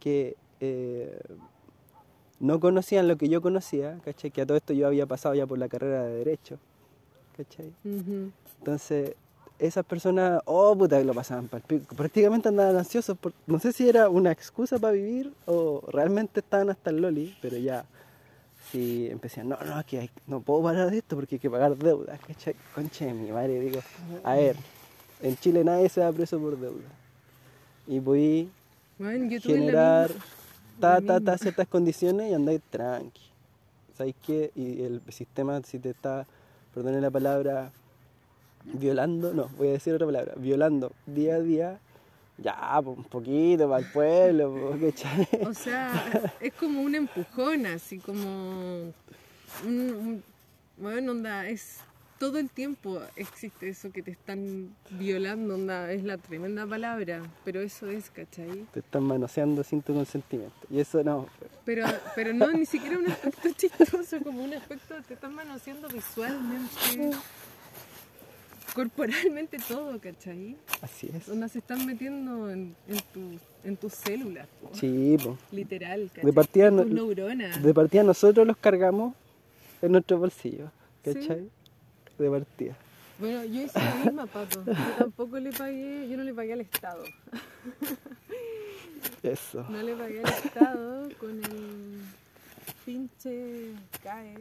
que 0.01 0.37
eh, 0.61 1.19
no 2.41 2.59
conocían 2.61 3.07
lo 3.09 3.17
que 3.17 3.29
yo 3.29 3.43
conocía, 3.43 3.99
¿cachai? 4.05 4.31
Que 4.31 4.41
a 4.43 4.47
todo 4.47 4.57
esto 4.57 4.73
yo 4.73 4.87
había 4.87 5.07
pasado 5.07 5.35
ya 5.35 5.47
por 5.47 5.59
la 5.59 5.69
carrera 5.69 6.05
de 6.05 6.15
Derecho, 6.17 6.59
¿cachai? 7.37 7.73
Entonces, 8.59 9.15
esas 9.67 9.85
personas, 9.85 10.43
oh 10.45 10.77
puta, 10.77 10.99
que 10.99 11.05
lo 11.05 11.15
pasaban 11.15 11.49
pa'l 11.49 11.63
pico. 11.63 11.95
Prácticamente 11.95 12.49
andaban 12.49 12.77
ansiosos. 12.77 13.17
Por, 13.17 13.33
no 13.47 13.59
sé 13.59 13.73
si 13.73 13.89
era 13.89 14.09
una 14.09 14.33
excusa 14.33 14.79
para 14.79 14.93
vivir 14.93 15.33
o 15.47 15.83
realmente 15.89 16.41
estaban 16.41 16.69
hasta 16.71 16.91
el 16.91 17.01
loli, 17.01 17.37
pero 17.41 17.57
ya, 17.57 17.85
si 18.71 19.09
empezaban, 19.09 19.51
no, 19.51 19.59
no, 19.65 19.85
que 19.87 20.01
hay- 20.01 20.11
no 20.27 20.41
puedo 20.41 20.63
parar 20.65 20.91
de 20.91 20.99
esto 20.99 21.15
porque 21.17 21.37
hay 21.37 21.39
que 21.41 21.51
pagar 21.51 21.77
deudas, 21.77 22.19
¿cachai? 22.27 22.55
Concha 22.75 23.05
de 23.07 23.15
mi 23.15 23.31
madre, 23.31 23.61
digo, 23.61 23.81
a 24.25 24.35
ver, 24.35 24.57
en 25.23 25.37
Chile 25.37 25.63
nadie 25.63 25.89
se 25.89 26.01
va 26.01 26.11
preso 26.13 26.39
por 26.41 26.59
deuda. 26.59 26.89
Y 27.87 27.99
voy 28.01 28.51
Bueno, 28.99 29.29
yo 29.31 29.41
generar 29.41 30.11
ta, 30.81 31.01
ta, 31.01 31.21
ta, 31.21 31.39
ciertas 31.39 31.69
condiciones 31.69 32.31
y 32.31 32.35
andáis 32.35 32.61
tranqui. 32.71 33.21
¿Sabéis 33.97 34.17
qué? 34.27 34.51
Y 34.57 34.83
el 34.83 35.01
sistema, 35.11 35.61
si 35.63 35.79
te 35.79 35.91
está, 35.91 36.27
perdone 36.75 37.01
la 37.01 37.11
palabra, 37.11 37.71
violando, 38.65 39.33
no, 39.35 39.49
voy 39.57 39.69
a 39.69 39.73
decir 39.73 39.95
otra 39.95 40.07
palabra, 40.07 40.35
violando 40.37 40.93
día 41.07 41.37
a 41.37 41.41
día, 41.41 41.81
ya, 42.39 42.81
un 42.85 43.05
poquito 43.05 43.69
para 43.69 43.85
el 43.85 43.93
pueblo, 43.93 44.77
¿cachai? 44.81 45.29
O 45.47 45.55
sea, 45.55 46.33
es 46.41 46.53
como 46.55 46.81
un 46.83 46.95
empujón, 46.95 47.67
así 47.67 47.99
como. 47.99 48.93
Un, 49.65 49.81
un- 49.81 50.25
bueno, 50.79 51.13
onda, 51.13 51.47
es. 51.49 51.81
Todo 52.19 52.39
el 52.39 52.51
tiempo 52.51 53.01
existe 53.17 53.69
eso 53.69 53.91
que 53.91 54.01
te 54.01 54.13
están 54.13 54.77
violando, 54.91 55.57
onda, 55.57 55.91
es 55.91 56.05
la 56.05 56.19
tremenda 56.19 56.65
palabra, 56.65 57.21
pero 57.45 57.61
eso 57.61 57.89
es, 57.89 58.11
¿cachai? 58.13 58.65
Te 58.73 58.79
están 58.79 59.03
manoseando 59.03 59.65
sin 59.65 59.83
tu 59.83 59.93
consentimiento. 59.93 60.55
Y 60.71 60.79
eso 60.79 61.03
no, 61.03 61.27
Pero, 61.65 61.85
pero 62.15 62.33
no, 62.33 62.53
ni 62.53 62.65
siquiera 62.65 62.97
un 62.97 63.09
aspecto 63.09 63.49
chistoso, 63.57 64.21
como 64.23 64.45
un 64.45 64.55
aspecto, 64.55 64.95
te 65.09 65.15
están 65.15 65.35
manoseando 65.35 65.89
visualmente, 65.89 67.11
corporalmente 68.75 69.59
todo, 69.69 69.99
¿cachai? 70.01 70.57
así 70.81 71.11
es. 71.15 71.29
Onda 71.29 71.49
se 71.49 71.59
están 71.59 71.85
metiendo 71.87 72.51
en, 72.51 72.75
en, 72.89 72.97
tu- 73.13 73.39
en 73.65 73.77
tus 73.77 73.93
células, 73.95 74.47
po, 74.61 74.71
Sí, 74.75 75.17
literal, 75.51 76.09
¿cachai? 76.09 76.25
De 76.25 76.33
partida, 76.33 76.71
no- 76.71 76.83
tus 76.83 76.93
neuronas. 76.93 77.63
de 77.63 77.75
partida 77.75 78.03
nosotros 78.03 78.47
los 78.47 78.57
cargamos 78.57 79.15
en 79.81 79.93
nuestro 79.93 80.19
bolsillo, 80.19 80.71
Sí. 81.05 81.13
¿cachai? 81.15 81.49
De 82.19 82.31
partida. 82.31 82.77
Bueno, 83.19 83.45
yo 83.45 83.63
hice 83.63 83.79
la 83.79 83.95
misma, 84.05 84.27
Pato. 84.27 84.65
Yo 84.65 84.73
tampoco 84.99 85.39
le 85.39 85.53
pagué, 85.53 86.09
yo 86.09 86.17
no 86.17 86.25
le 86.25 86.35
pagué 86.35 86.55
al 86.55 86.61
Estado. 86.63 87.05
Eso. 89.23 89.65
No 89.69 89.83
le 89.83 89.95
pagué 89.95 90.21
al 90.23 90.33
Estado 90.33 91.09
con 91.21 91.31
el 91.31 92.01
pinche 92.85 93.71
CAE. 94.03 94.37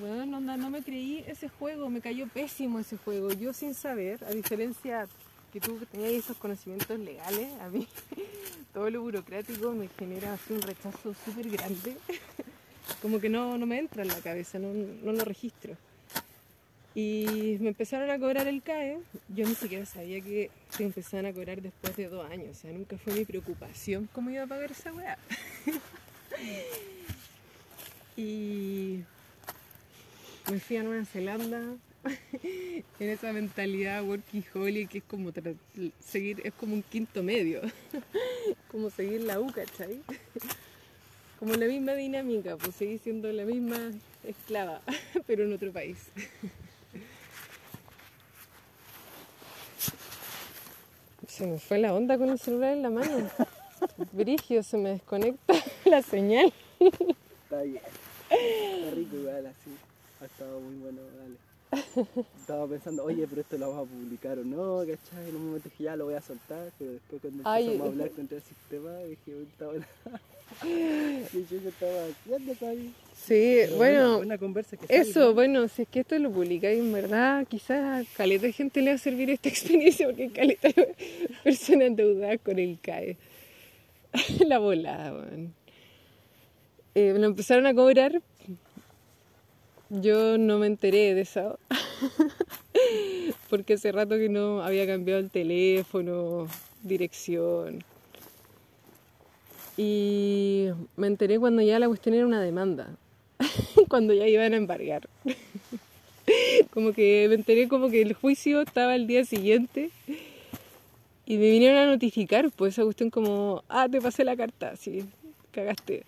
Bueno, 0.00 0.38
onda, 0.38 0.56
no 0.56 0.70
me 0.70 0.82
creí 0.82 1.24
ese 1.28 1.48
juego, 1.48 1.88
me 1.88 2.00
cayó 2.00 2.26
pésimo 2.26 2.80
ese 2.80 2.96
juego. 2.96 3.32
Yo 3.32 3.52
sin 3.52 3.74
saber, 3.74 4.24
a 4.24 4.30
diferencia 4.30 5.06
que 5.52 5.60
tú 5.60 5.78
tenías 5.92 6.10
esos 6.10 6.36
conocimientos 6.36 6.98
legales, 6.98 7.48
a 7.60 7.68
mí 7.68 7.86
todo 8.74 8.90
lo 8.90 9.02
burocrático 9.02 9.72
me 9.72 9.88
genera 9.96 10.34
así 10.34 10.52
un 10.52 10.62
rechazo 10.62 11.14
súper 11.24 11.48
grande. 11.48 11.96
Como 13.02 13.20
que 13.20 13.28
no, 13.28 13.56
no 13.56 13.66
me 13.66 13.78
entra 13.78 14.02
en 14.02 14.08
la 14.08 14.20
cabeza, 14.20 14.58
no, 14.58 14.72
no 14.72 15.12
lo 15.12 15.24
registro. 15.24 15.76
Y 16.96 17.56
me 17.60 17.68
empezaron 17.68 18.10
a 18.10 18.18
cobrar 18.18 18.48
el 18.48 18.62
CAE. 18.62 18.98
Yo 19.28 19.46
ni 19.46 19.54
siquiera 19.54 19.86
sabía 19.86 20.20
que 20.20 20.50
se 20.70 20.84
empezaban 20.84 21.26
a 21.26 21.32
cobrar 21.32 21.62
después 21.62 21.96
de 21.96 22.08
dos 22.08 22.28
años. 22.30 22.56
O 22.56 22.60
sea, 22.60 22.72
nunca 22.72 22.98
fue 22.98 23.14
mi 23.14 23.24
preocupación 23.24 24.08
cómo 24.12 24.30
iba 24.30 24.42
a 24.42 24.46
pagar 24.46 24.72
esa 24.72 24.92
weá. 24.92 25.18
y 28.16 29.00
me 30.50 30.60
fui 30.60 30.76
a 30.76 30.82
Nueva 30.82 31.04
Zelanda 31.04 31.60
en 33.00 33.08
esa 33.08 33.32
mentalidad 33.32 34.04
workaholic 34.04 34.90
que 34.90 34.98
es 34.98 35.04
como 35.04 35.30
seguir, 36.00 36.42
es 36.44 36.52
como 36.54 36.74
un 36.74 36.82
quinto 36.82 37.22
medio. 37.22 37.62
como 38.70 38.90
seguir 38.90 39.22
la 39.22 39.40
U, 39.40 39.50
¿cachai? 39.52 40.00
Como 41.38 41.56
la 41.56 41.66
misma 41.66 41.92
dinámica, 41.92 42.56
pues 42.56 42.76
seguir 42.76 43.00
siendo 43.00 43.30
la 43.30 43.44
misma 43.44 43.76
esclava, 44.22 44.80
pero 45.26 45.44
en 45.44 45.52
otro 45.52 45.72
país. 45.72 45.98
Se 51.28 51.46
me 51.46 51.58
fue 51.58 51.78
la 51.78 51.92
onda 51.92 52.16
con 52.16 52.30
el 52.30 52.38
celular 52.38 52.72
en 52.72 52.82
la 52.82 52.90
mano. 52.90 53.28
Brigio, 54.12 54.62
se 54.62 54.78
me 54.78 54.90
desconecta 54.90 55.54
la 55.84 56.00
señal. 56.02 56.52
Está 56.78 57.62
bien. 57.62 57.82
Está 58.30 58.90
rico 58.94 59.16
igual 59.16 59.46
así. 59.46 59.93
Ha 60.24 60.26
estado 60.26 60.58
muy 60.58 60.76
bueno, 60.76 61.02
dale. 61.18 62.06
Estaba 62.40 62.66
pensando, 62.66 63.04
oye, 63.04 63.26
pero 63.28 63.42
esto 63.42 63.58
lo 63.58 63.68
vamos 63.68 63.86
a 63.86 63.90
publicar 63.90 64.38
o 64.38 64.44
no, 64.44 64.78
¿cachai? 64.78 65.28
En 65.28 65.36
un 65.36 65.46
momento 65.48 65.68
dije, 65.68 65.84
ya 65.84 65.96
lo 65.96 66.06
voy 66.06 66.14
a 66.14 66.22
soltar, 66.22 66.72
pero 66.78 66.92
después 66.92 67.20
cuando 67.20 67.42
Ay. 67.44 67.64
empezamos 67.64 67.86
a 67.86 67.90
hablar 67.90 68.10
contra 68.12 68.38
el 68.38 68.42
sistema, 68.42 68.98
dije, 69.00 69.42
está 69.42 69.66
buena. 69.66 69.86
Y 70.62 71.46
yo 71.50 71.58
ya 71.62 71.68
estaba 71.68 72.06
haciendo, 72.06 72.54
¿sabes? 72.54 72.78
Sí, 73.14 73.56
Pero 73.64 73.76
bueno, 73.76 74.16
Buena 74.18 74.38
conversa 74.38 74.76
que 74.78 74.86
eso, 74.88 75.34
bueno, 75.34 75.68
si 75.68 75.82
es 75.82 75.88
que 75.88 76.00
esto 76.00 76.18
lo 76.18 76.30
publicáis 76.30 76.78
en 76.80 76.92
verdad, 76.92 77.46
quizás 77.46 78.06
a 78.06 78.16
caleta 78.16 78.46
de 78.46 78.52
gente 78.52 78.80
le 78.80 78.92
va 78.92 78.94
a 78.94 78.98
servir 78.98 79.28
esta 79.28 79.48
experiencia 79.50 80.06
porque 80.06 80.30
caleta 80.30 80.68
de 80.68 80.94
personas 81.42 81.88
endeudadas 81.88 82.40
con 82.42 82.58
el 82.58 82.78
CAE. 82.80 83.18
la 84.46 84.58
volada, 84.58 85.12
weón. 85.12 85.54
Eh, 86.94 87.12
me 87.12 87.18
lo 87.18 87.26
empezaron 87.26 87.66
a 87.66 87.74
cobrar. 87.74 88.22
Yo 90.00 90.38
no 90.38 90.58
me 90.58 90.66
enteré 90.66 91.14
de 91.14 91.20
eso. 91.20 91.58
porque 93.50 93.74
hace 93.74 93.92
rato 93.92 94.16
que 94.16 94.28
no 94.28 94.62
había 94.62 94.86
cambiado 94.86 95.20
el 95.20 95.30
teléfono, 95.30 96.48
dirección. 96.82 97.84
Y 99.76 100.68
me 100.96 101.06
enteré 101.06 101.38
cuando 101.38 101.62
ya 101.62 101.78
la 101.78 101.86
cuestión 101.86 102.16
era 102.16 102.26
una 102.26 102.40
demanda. 102.40 102.96
cuando 103.88 104.12
ya 104.14 104.26
iban 104.26 104.52
a 104.54 104.56
embargar. 104.56 105.08
como 106.70 106.92
que 106.92 107.26
me 107.28 107.36
enteré 107.36 107.68
como 107.68 107.88
que 107.88 108.02
el 108.02 108.14
juicio 108.14 108.62
estaba 108.62 108.96
el 108.96 109.06
día 109.06 109.24
siguiente 109.24 109.90
y 111.26 111.36
me 111.36 111.50
vinieron 111.50 111.78
a 111.78 111.86
notificar, 111.86 112.50
pues 112.50 112.74
esa 112.74 112.82
cuestión 112.82 113.10
como, 113.10 113.62
ah, 113.68 113.88
te 113.88 114.00
pasé 114.00 114.24
la 114.24 114.36
carta, 114.36 114.74
sí, 114.76 115.04
cagaste. 115.52 116.04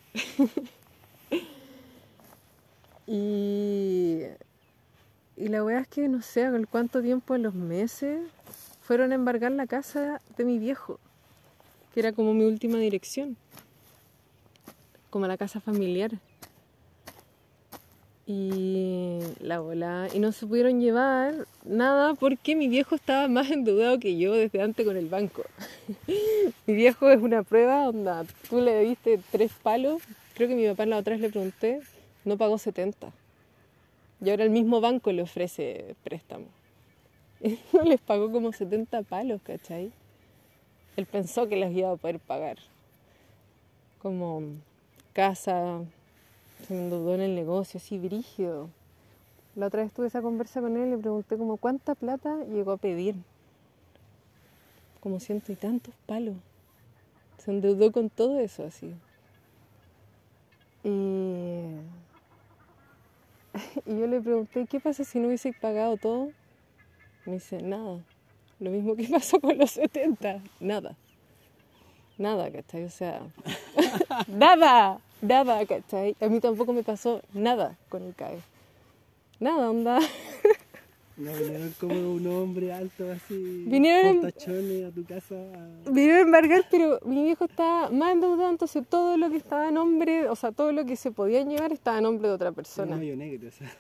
Y, 3.07 4.23
y 5.37 5.49
la 5.49 5.63
weá 5.63 5.81
es 5.81 5.89
que 5.89 6.09
no 6.09 6.23
sé, 6.23 6.51
con 6.51 6.65
cuánto 6.65 7.03
tiempo 7.03 7.35
en 7.35 7.43
los 7.45 7.55
meses 7.55 8.21
fueron 8.87 9.13
a 9.13 9.17
embargar 9.17 9.53
la 9.53 9.67
casa 9.67 10.21
de 10.37 10.45
mi 10.45 10.59
viejo, 10.59 10.99
que 11.93 12.01
era 12.01 12.13
como 12.13 12.35
mi 12.35 12.45
última 12.45 12.79
dirección, 12.79 13.37
como 15.11 15.27
la 15.27 15.37
casa 15.37 15.61
familiar. 15.61 16.13
Y 18.29 19.21
la 19.41 19.61
bola, 19.61 20.09
y 20.13 20.19
no 20.19 20.33
se 20.33 20.47
pudieron 20.47 20.81
llevar 20.81 21.47
nada 21.65 22.15
porque 22.15 22.57
mi 22.57 22.67
viejo 22.67 22.97
estaba 22.97 23.29
más 23.29 23.51
endeudado 23.51 24.01
que 24.01 24.17
yo 24.17 24.33
desde 24.35 24.63
antes 24.63 24.85
con 24.85 24.97
el 24.97 25.07
banco. 25.07 25.45
mi 26.67 26.75
viejo 26.75 27.09
es 27.09 27.21
una 27.21 27.45
prueba, 27.45 27.89
onda, 27.89 28.25
tú 28.51 28.61
le 28.61 28.81
diste 28.81 29.21
tres 29.31 29.53
palos, 29.63 30.03
creo 30.35 30.49
que 30.49 30.57
mi 30.57 30.67
papá 30.67 30.87
la 30.87 30.99
otra 30.99 31.13
vez 31.13 31.21
le 31.21 31.31
pregunté, 31.31 31.83
no 32.27 32.37
pagó 32.37 32.59
70. 32.59 33.13
Y 34.21 34.31
ahora 34.31 34.45
el 34.45 34.51
mismo 34.51 34.81
banco 34.81 35.13
le 35.13 35.23
ofrece 35.23 35.97
préstamo. 36.05 36.47
No 37.73 37.83
les 37.83 38.01
pagó 38.01 38.31
como 38.31 38.53
70 38.53 39.03
palos, 39.03 39.41
¿cachai? 39.43 39.93
Él 40.97 41.07
pensó 41.07 41.49
que 41.49 41.57
les 41.57 41.75
iba 41.75 41.91
a 41.91 41.97
poder 41.97 42.19
pagar. 42.19 42.57
Como 44.01 44.43
casa, 45.13 45.83
se 46.67 46.75
endeudó 46.75 47.15
en 47.15 47.21
el 47.21 47.35
negocio, 47.35 47.79
así 47.79 47.99
brígido. 47.99 48.71
La 49.55 49.67
otra 49.67 49.83
vez 49.83 49.93
tuve 49.93 50.07
esa 50.07 50.23
conversa 50.23 50.61
con 50.61 50.77
él 50.77 50.89
y 50.89 50.91
le 50.93 50.99
pregunté 50.99 51.37
como 51.37 51.57
cuánta 51.59 51.95
plata 51.95 52.45
llegó 52.45 52.73
a 52.73 52.77
pedir. 52.77 53.15
Como 55.01 55.21
ciento 55.21 55.53
y 55.53 55.55
tantos 55.55 55.95
palos. 56.07 56.35
Se 57.39 57.51
endeudó 57.51 57.93
con 57.93 58.11
todo 58.11 58.41
eso 58.41 58.65
así. 58.65 58.95
Y, 60.83 61.65
y 63.87 63.99
yo 63.99 64.07
le 64.07 64.21
pregunté, 64.21 64.67
¿qué 64.67 64.81
pasa 64.81 65.05
si 65.05 65.19
no 65.19 65.29
hubiese 65.29 65.53
pagado 65.53 65.97
todo? 65.97 66.31
Me 67.25 67.35
dice, 67.35 67.63
nada. 67.63 68.01
Lo 68.59 68.71
mismo 68.71 68.97
que 68.97 69.09
pasó 69.11 69.41
con 69.41 69.59
los 69.59 69.73
70, 69.73 70.41
nada. 70.61 70.97
Nada, 72.19 72.51
¿cachai? 72.51 72.85
O 72.85 72.91
sea, 72.91 73.21
nada, 74.29 74.99
nada, 75.21 75.67
¿cachai? 75.67 76.17
A 76.21 76.29
mí 76.29 76.41
tampoco 76.41 76.73
me 76.73 76.83
pasó 76.83 77.21
nada 77.35 77.77
con 77.89 78.03
el 78.03 78.15
CAE. 78.15 78.41
Nada, 79.39 79.71
onda. 79.71 79.99
No 81.19 81.33
vinieron 81.33 81.75
como 81.81 82.13
un 82.13 82.27
hombre 82.27 82.73
alto 82.75 83.11
así. 83.11 83.65
Vinieron- 83.67 84.21
tachones 84.21 84.85
a 84.85 84.91
tu 84.91 85.03
casa. 85.05 85.35
a- 85.35 85.91
Vinieron 85.91 86.19
a 86.19 86.21
embargar, 86.23 86.65
pero 86.71 87.01
mi 87.07 87.25
viejo 87.25 87.47
estaba 87.47 87.89
más 87.89 88.13
endeudado, 88.13 88.51
entonces 88.51 88.85
todo 88.87 89.17
lo 89.17 89.31
que 89.31 89.39
estaba 89.39 89.69
a 89.69 89.71
nombre, 89.71 90.29
o 90.29 90.37
sea, 90.37 90.53
todo 90.53 90.73
lo 90.73 90.85
que 90.85 90.95
se 90.95 91.11
podía 91.11 91.43
llevar 91.43 91.73
estaba 91.73 91.97
a 91.97 92.01
nombre 92.03 92.29
de 92.29 92.35
otra 92.35 92.53
persona. 92.53 92.97
negro, 92.97 93.49
o 93.49 93.51
sea. 93.53 93.75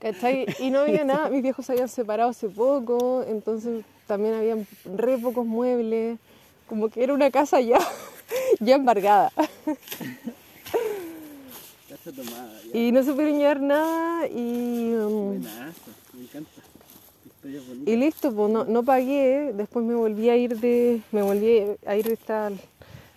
¿Cachai? 0.00 0.44
Y 0.58 0.70
no 0.70 0.80
había 0.80 1.04
nada, 1.04 1.30
mis 1.30 1.42
viejos 1.42 1.64
se 1.66 1.72
habían 1.72 1.88
separado 1.88 2.30
hace 2.30 2.48
poco, 2.48 3.24
entonces 3.28 3.84
también 4.08 4.34
habían 4.34 4.66
re 4.96 5.18
pocos 5.18 5.46
muebles, 5.46 6.18
como 6.68 6.88
que 6.88 7.04
era 7.04 7.14
una 7.14 7.30
casa 7.30 7.60
ya, 7.60 7.78
ya 8.60 8.74
embargada. 8.74 9.30
Casa 11.88 12.10
tomada. 12.12 12.60
Y 12.74 12.90
no 12.90 13.02
se 13.04 13.12
pudieron 13.12 13.38
llevar 13.38 13.60
nada 13.60 14.26
y, 14.26 14.94
um, 14.94 15.28
Buenazo, 15.28 15.80
me 16.14 16.22
encanta. 16.22 16.50
Y 17.86 17.96
listo, 17.96 18.32
pues 18.32 18.52
no, 18.52 18.64
no 18.64 18.82
pagué, 18.84 19.52
después 19.54 19.84
me 19.84 19.94
volví 19.94 20.28
a 20.30 20.36
ir 20.36 20.58
de, 20.58 21.00
me 21.10 21.22
volví 21.22 21.62
a 21.86 21.96
ir 21.96 22.08
esta, 22.08 22.50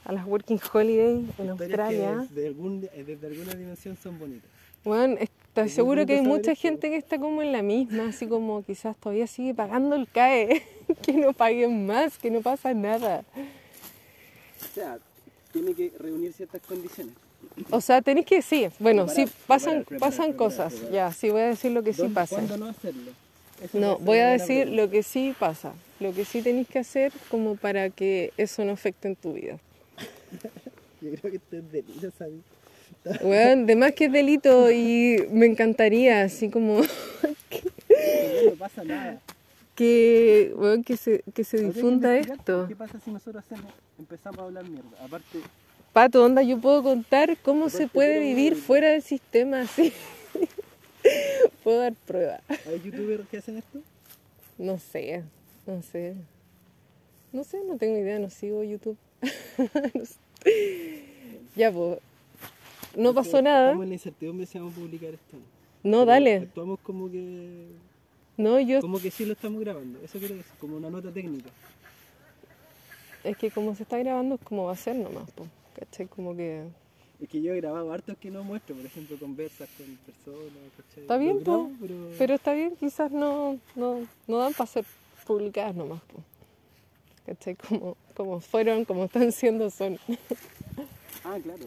a 0.04 0.12
las 0.12 0.26
Working 0.26 0.60
Holiday 0.74 1.26
en 1.38 1.50
Australia. 1.52 2.26
que 2.28 2.34
desde, 2.36 2.48
algún, 2.48 2.82
desde 2.82 3.28
alguna 3.28 3.54
dimensión 3.54 3.98
son 4.02 4.18
bonitas. 4.18 4.50
Bueno, 4.84 5.16
estoy 5.20 5.66
Es 5.68 5.74
seguro 5.74 6.06
que 6.06 6.16
hay 6.16 6.22
mucha 6.22 6.52
esto. 6.54 6.62
gente 6.62 6.90
que 6.90 6.98
está 6.98 7.18
como 7.20 7.42
en 7.42 7.52
la 7.52 7.62
misma, 7.62 8.10
así 8.10 8.28
como 8.28 8.64
quizás 8.64 8.96
todavía 8.98 9.28
sigue 9.28 9.54
pagando 9.54 9.96
el 9.96 10.08
CAE, 10.08 10.64
que 11.04 11.14
no 11.14 11.34
paguen 11.34 11.86
más, 11.86 12.18
que 12.18 12.30
no 12.32 12.42
pasa 12.42 12.74
nada. 12.74 13.24
O 14.62 14.74
sea, 14.76 14.98
tiene 15.52 15.74
que 15.74 15.92
reunir 16.00 16.34
ciertas 16.34 16.62
condiciones. 16.62 17.14
O 17.70 17.80
sea, 17.80 18.02
tenéis 18.02 18.26
que, 18.26 18.42
sí, 18.42 18.68
bueno, 18.80 19.06
Preparar, 19.06 19.28
sí, 19.28 19.34
pasan, 19.48 19.74
preparar, 19.84 20.00
pasan 20.00 20.26
preparar, 20.34 20.36
cosas, 20.36 20.92
ya, 20.92 21.12
sí 21.12 21.30
voy 21.30 21.42
a 21.42 21.46
decir 21.48 21.72
lo 21.72 21.84
que 21.84 21.94
sí 21.94 22.00
¿Dónde- 22.02 22.16
pasa. 22.16 22.36
¿Cuándo 22.38 22.58
no 22.58 22.66
hacerlo? 22.68 23.12
No, 23.74 23.98
voy 23.98 24.20
a 24.20 24.30
decir 24.30 24.70
lo 24.70 24.90
que 24.90 25.04
sí 25.04 25.34
pasa, 25.38 25.74
lo 26.00 26.14
que 26.14 26.26
sí 26.26 26.42
tenéis 26.42 26.68
que 26.68 26.80
hacer 26.80 27.12
como 27.30 27.56
para 27.56 27.90
que 27.90 28.34
eso 28.38 28.66
no 28.66 28.74
afecte 28.74 29.08
en 29.08 29.16
tu 29.16 29.34
vida. 29.34 29.58
Yo 31.02 31.12
creo 31.12 31.32
que 31.32 31.38
esto 31.38 31.58
es 31.58 31.72
delito, 31.72 32.12
¿sabes? 32.18 32.36
Bueno, 33.22 33.64
además 33.64 33.92
que 33.94 34.06
es 34.06 34.12
delito 34.12 34.72
y 34.72 35.18
me 35.30 35.46
encantaría, 35.46 36.24
así 36.24 36.50
como 36.50 36.82
Que 37.50 38.50
no 38.50 38.56
pasa 38.58 38.84
nada. 38.84 39.22
que, 39.76 40.54
bueno, 40.58 40.84
que 40.84 40.98
se, 40.98 41.24
que 41.34 41.44
se 41.44 41.58
difunda 41.58 42.18
esto. 42.18 42.66
¿Qué 42.68 42.76
pasa 42.76 43.00
si 43.00 43.12
nosotros 43.12 43.44
hacemos, 43.46 43.72
empezamos 44.00 44.40
a 44.40 44.44
hablar 44.44 44.68
mierda? 44.68 44.90
Aparte, 45.04 45.40
Pato, 45.94 46.26
onda, 46.26 46.42
yo 46.42 46.58
puedo 46.58 46.84
contar 46.84 47.38
cómo 47.42 47.70
se 47.70 47.88
puede 47.88 48.20
vivir 48.20 48.56
fuera 48.56 48.90
del 48.90 49.02
sistema 49.02 49.62
así. 49.62 49.94
Puedo 51.66 51.80
dar 51.80 51.96
prueba. 51.96 52.40
¿hay 52.68 52.82
youtubers 52.82 53.28
que 53.28 53.38
hacen 53.40 53.58
esto? 53.58 53.82
No 54.60 54.78
sé, 54.78 55.24
no 55.66 55.82
sé. 55.82 56.16
No 57.34 57.44
sé, 57.44 57.60
no 57.68 57.76
tengo 57.78 57.98
idea, 57.98 58.20
no 58.20 58.30
sigo 58.30 58.64
YouTube. 58.64 58.98
No 59.94 60.06
sé. 60.06 60.16
Ya, 61.56 61.72
pues. 61.72 62.00
No 62.96 63.14
Porque 63.14 63.16
pasó 63.16 63.42
nada. 63.42 63.70
Estamos 63.70 63.84
en 63.84 63.90
la 63.90 63.96
incertidumbre 63.96 64.46
si 64.46 64.60
vamos 64.60 64.74
a 64.74 64.80
publicar 64.80 65.14
esto. 65.16 65.38
No, 65.84 66.00
Pero 66.00 66.06
dale. 66.06 66.36
Actuamos 66.38 66.80
como 66.82 67.12
que, 67.12 67.66
No, 68.38 68.60
yo. 68.60 68.80
como 68.80 69.00
que 69.00 69.10
sí 69.10 69.26
lo 69.26 69.34
estamos 69.34 69.60
grabando. 69.60 70.00
Eso 70.04 70.20
quiero 70.20 70.36
decir, 70.36 70.52
como 70.60 70.78
una 70.78 70.90
nota 70.90 71.12
técnica. 71.12 71.50
Es 73.24 73.36
que 73.38 73.50
como 73.50 73.76
se 73.76 73.84
está 73.84 73.98
grabando 73.98 74.36
es 74.36 74.42
como 74.42 74.66
va 74.66 74.74
a 74.74 74.78
ser 74.78 74.96
nomás, 74.96 75.32
pues. 75.32 75.50
¿Cachai? 75.80 76.08
Como 76.08 76.36
que. 76.36 76.64
Es 77.22 77.30
que 77.30 77.42
yo 77.42 77.54
he 77.54 77.58
grabado 77.58 77.92
hartos 77.94 78.18
que 78.18 78.30
no 78.30 78.44
muestro, 78.44 78.76
por 78.76 78.86
ejemplo, 78.86 79.18
conversas 79.18 79.70
con 79.78 79.86
personas, 79.98 80.52
¿cachai? 80.76 81.02
Está 81.04 81.18
bien, 81.18 81.40
grabo, 81.44 81.70
po, 81.70 81.76
pero... 81.82 81.96
Pero 82.18 82.34
está 82.36 82.54
bien, 82.54 82.76
quizás 82.78 83.12
no, 83.12 83.58
no, 83.76 84.06
no 84.28 84.38
dan 84.38 84.54
para 84.54 84.68
ser 84.68 84.86
publicadas 85.26 85.76
nomás, 85.76 86.02
pues. 86.12 86.24
¿Cachai? 87.26 87.56
Como, 87.56 87.98
como 88.16 88.40
fueron, 88.42 88.86
como 88.86 89.06
están 89.06 89.32
siendo, 89.32 89.70
son. 89.70 89.98
Ah, 91.24 91.38
claro. 91.42 91.64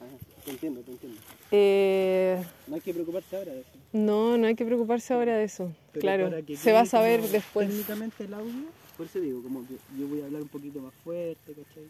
Ah, 0.00 0.04
te 0.44 0.50
entiendo, 0.52 0.80
te 0.82 0.92
entiendo. 0.92 1.20
Eh, 1.50 2.42
No 2.68 2.76
hay 2.76 2.80
que 2.80 2.94
preocuparse 2.94 3.36
ahora 3.36 3.52
de 3.52 3.60
eso. 3.60 3.70
no, 3.92 4.38
no 4.38 4.46
hay 4.46 4.54
que 4.54 4.64
preocuparse 4.64 5.12
ahora 5.12 5.36
de 5.36 5.44
eso. 5.44 5.70
Pero 5.92 6.00
claro, 6.00 6.30
se 6.56 6.72
va 6.72 6.80
a 6.80 6.86
saber 6.86 7.20
después. 7.22 7.68
Técnicamente 7.68 8.24
el 8.24 8.32
audio, 8.34 8.52
por 8.96 9.06
eso 9.06 9.20
digo, 9.20 9.42
como 9.42 9.66
que 9.66 9.74
yo 9.98 10.06
voy 10.08 10.22
a 10.22 10.26
hablar 10.26 10.42
un 10.42 10.48
poquito 10.48 10.80
más 10.80 10.94
fuerte, 11.04 11.52
¿cachai? 11.52 11.84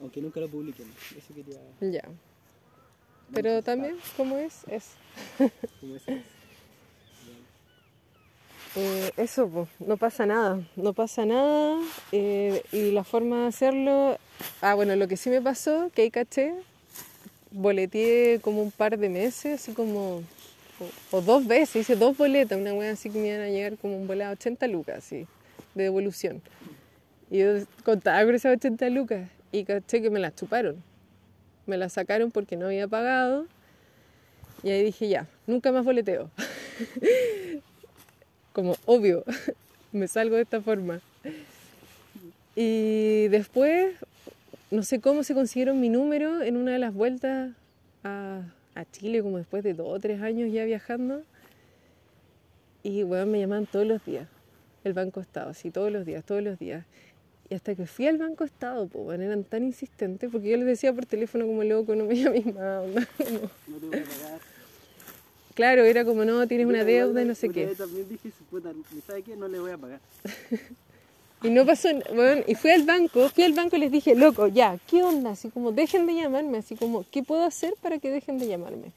Aunque 0.00 0.20
nunca 0.20 0.40
lo 0.40 0.48
publiquen, 0.48 0.86
eso 1.16 1.34
quería... 1.34 1.58
Ya. 1.80 2.08
Pero 3.32 3.62
también, 3.62 3.96
como 4.16 4.38
es, 4.38 4.62
es. 4.68 4.92
Eso 5.38 5.96
es. 5.96 6.02
Eh, 8.76 9.10
eso, 9.16 9.48
pues, 9.48 9.68
no 9.80 9.96
pasa 9.96 10.26
nada, 10.26 10.60
no 10.76 10.92
pasa 10.92 11.24
nada. 11.24 11.80
eh, 12.12 12.62
y 12.70 12.92
la 12.92 13.02
forma 13.02 13.42
de 13.42 13.46
hacerlo, 13.48 14.18
ah, 14.60 14.74
bueno, 14.74 14.94
lo 14.94 15.08
que 15.08 15.16
sí 15.16 15.30
me 15.30 15.40
pasó, 15.40 15.90
que 15.94 16.02
ahí 16.02 16.10
caché, 16.10 16.52
boleteé 17.50 18.40
como 18.40 18.62
un 18.62 18.70
par 18.70 18.96
de 18.98 19.08
meses, 19.08 19.60
así 19.62 19.72
como, 19.72 20.22
o, 21.10 21.16
o 21.16 21.20
dos 21.22 21.46
veces, 21.46 21.76
hice 21.76 21.96
dos 21.96 22.16
boletas, 22.16 22.58
una 22.58 22.74
wea 22.74 22.92
así 22.92 23.10
que 23.10 23.18
me 23.18 23.28
iban 23.28 23.40
a 23.40 23.48
llegar 23.48 23.78
como 23.78 23.96
un 23.96 24.06
boleto 24.06 24.28
a 24.28 24.32
80 24.32 24.66
lucas, 24.68 24.98
así, 24.98 25.26
de 25.74 25.84
devolución. 25.84 26.42
Y 27.30 27.38
yo 27.38 27.54
contaba 27.84 28.24
con 28.24 28.34
esas 28.34 28.56
80 28.56 28.90
lucas 28.90 29.28
y 29.52 29.64
caché 29.64 30.02
que 30.02 30.10
me 30.10 30.20
las 30.20 30.34
chuparon. 30.34 30.82
Me 31.66 31.76
las 31.76 31.94
sacaron 31.94 32.30
porque 32.30 32.56
no 32.56 32.66
había 32.66 32.88
pagado. 32.88 33.46
Y 34.62 34.70
ahí 34.70 34.82
dije, 34.82 35.08
ya, 35.08 35.26
nunca 35.46 35.72
más 35.72 35.84
boleteo. 35.84 36.30
Como 38.52 38.76
obvio, 38.86 39.24
me 39.92 40.08
salgo 40.08 40.36
de 40.36 40.42
esta 40.42 40.60
forma. 40.60 41.00
Y 42.56 43.28
después, 43.28 43.94
no 44.72 44.82
sé 44.82 45.00
cómo 45.00 45.22
se 45.22 45.34
consiguieron 45.34 45.80
mi 45.80 45.88
número 45.88 46.42
en 46.42 46.56
una 46.56 46.72
de 46.72 46.80
las 46.80 46.92
vueltas 46.92 47.52
a, 48.02 48.42
Chile, 48.92 49.22
como 49.22 49.38
después 49.38 49.64
de 49.64 49.74
dos 49.74 49.88
o 49.88 49.98
tres 49.98 50.22
años 50.22 50.52
ya 50.52 50.64
viajando. 50.64 51.22
Y 52.84 53.02
bueno, 53.02 53.26
me 53.26 53.40
llamaban 53.40 53.66
todos 53.66 53.86
los 53.86 54.04
días. 54.04 54.28
El 54.84 54.92
Banco 54.92 55.20
Estado, 55.20 55.52
sí, 55.52 55.70
todos 55.70 55.90
los 55.90 56.06
días, 56.06 56.24
todos 56.24 56.42
los 56.42 56.58
días. 56.58 56.84
Y 57.50 57.54
hasta 57.54 57.74
que 57.74 57.86
fui 57.86 58.06
al 58.06 58.18
Banco 58.18 58.44
Estado, 58.44 58.86
pues, 58.88 59.04
bueno, 59.04 59.24
eran 59.24 59.42
tan 59.44 59.64
insistentes, 59.64 60.30
porque 60.30 60.50
yo 60.50 60.56
les 60.58 60.66
decía 60.66 60.92
por 60.92 61.06
teléfono 61.06 61.46
como 61.46 61.64
loco, 61.64 61.94
no 61.94 62.04
me 62.04 62.14
llames 62.20 62.46
más, 62.46 62.86
No 62.86 63.90
pagar. 63.90 64.40
Claro, 65.54 65.82
era 65.84 66.04
como, 66.04 66.24
no, 66.24 66.46
tienes 66.46 66.66
una 66.66 66.84
deuda 66.84 67.22
y 67.22 67.24
no 67.24 67.34
sé 67.34 67.48
qué. 67.48 67.66
vez 67.66 67.78
también 67.78 68.08
dije, 68.08 68.30
puta, 68.50 68.72
¿sabes 69.06 69.24
qué? 69.24 69.34
No 69.34 69.48
le 69.48 69.58
voy 69.58 69.70
a 69.72 69.78
pagar. 69.78 70.00
Y 71.40 71.50
no 71.50 71.64
pasó, 71.64 71.88
bueno, 72.16 72.42
y 72.48 72.56
fui 72.56 72.72
al 72.72 72.82
banco, 72.82 73.28
fui 73.28 73.44
al 73.44 73.52
banco 73.52 73.76
y 73.76 73.78
les 73.78 73.92
dije, 73.92 74.16
loco, 74.16 74.48
ya, 74.48 74.76
¿qué 74.88 75.04
onda? 75.04 75.30
Así 75.30 75.50
como, 75.50 75.70
dejen 75.70 76.04
de 76.06 76.14
llamarme, 76.16 76.58
así 76.58 76.74
como, 76.74 77.04
¿qué 77.12 77.22
puedo 77.22 77.44
hacer 77.44 77.74
para 77.80 78.00
que 78.00 78.10
dejen 78.10 78.40
de 78.40 78.48
llamarme? 78.48 78.90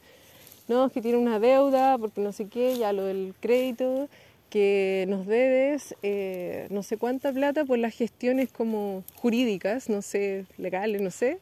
No, 0.67 0.87
es 0.87 0.91
que 0.91 1.03
tiene 1.03 1.19
una 1.19 1.39
deuda, 1.39 1.99
porque 1.99 2.19
no 2.19 2.31
sé 2.31 2.47
qué, 2.47 2.77
ya 2.79 2.93
lo 2.93 3.05
del 3.05 3.35
crédito. 3.39 4.09
Que 4.51 5.05
nos 5.07 5.25
debes 5.25 5.95
eh, 6.03 6.67
no 6.69 6.83
sé 6.83 6.97
cuánta 6.97 7.31
plata 7.31 7.63
por 7.63 7.79
las 7.79 7.95
gestiones 7.95 8.51
como 8.51 9.03
jurídicas, 9.15 9.89
no 9.89 10.01
sé, 10.01 10.45
legales, 10.57 11.01
no 11.01 11.09
sé, 11.09 11.39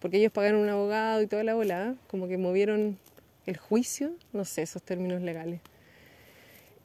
porque 0.00 0.18
ellos 0.18 0.32
pagaron 0.32 0.60
un 0.60 0.68
abogado 0.68 1.22
y 1.22 1.28
toda 1.28 1.44
la 1.44 1.54
volada, 1.54 1.94
como 2.08 2.26
que 2.26 2.36
movieron 2.36 2.98
el 3.46 3.56
juicio, 3.56 4.10
no 4.32 4.44
sé 4.44 4.62
esos 4.62 4.82
términos 4.82 5.22
legales. 5.22 5.60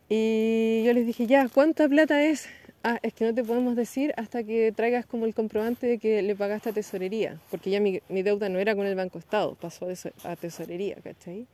Y 0.10 0.84
yo 0.86 0.94
les 0.94 1.08
dije, 1.08 1.26
ya, 1.26 1.50
¿cuánta 1.50 1.90
plata 1.90 2.24
es? 2.24 2.48
Ah, 2.84 3.00
es 3.02 3.14
que 3.16 3.26
no 3.26 3.34
te 3.34 3.44
podemos 3.44 3.76
decir 3.76 4.14
hasta 4.16 4.44
que 4.44 4.72
traigas 4.72 5.08
como 5.08 5.26
el 5.26 5.34
comprobante 5.34 5.88
de 5.88 5.98
que 5.98 6.22
le 6.22 6.36
pagaste 6.36 6.70
a 6.70 6.74
tesorería, 6.74 7.42
porque 7.50 7.72
ya 7.72 7.80
mi, 7.80 8.00
mi 8.10 8.22
deuda 8.22 8.48
no 8.48 8.60
era 8.60 8.76
con 8.76 8.86
el 8.86 8.96
Banco 8.96 9.18
Estado, 9.18 9.56
pasó 9.56 9.88
a 10.24 10.36
tesorería, 10.36 10.98
¿cachai? 11.04 11.48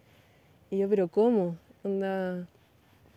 Y 0.71 0.79
yo, 0.79 0.89
pero 0.89 1.07
¿cómo? 1.07 1.55
Onda... 1.83 2.47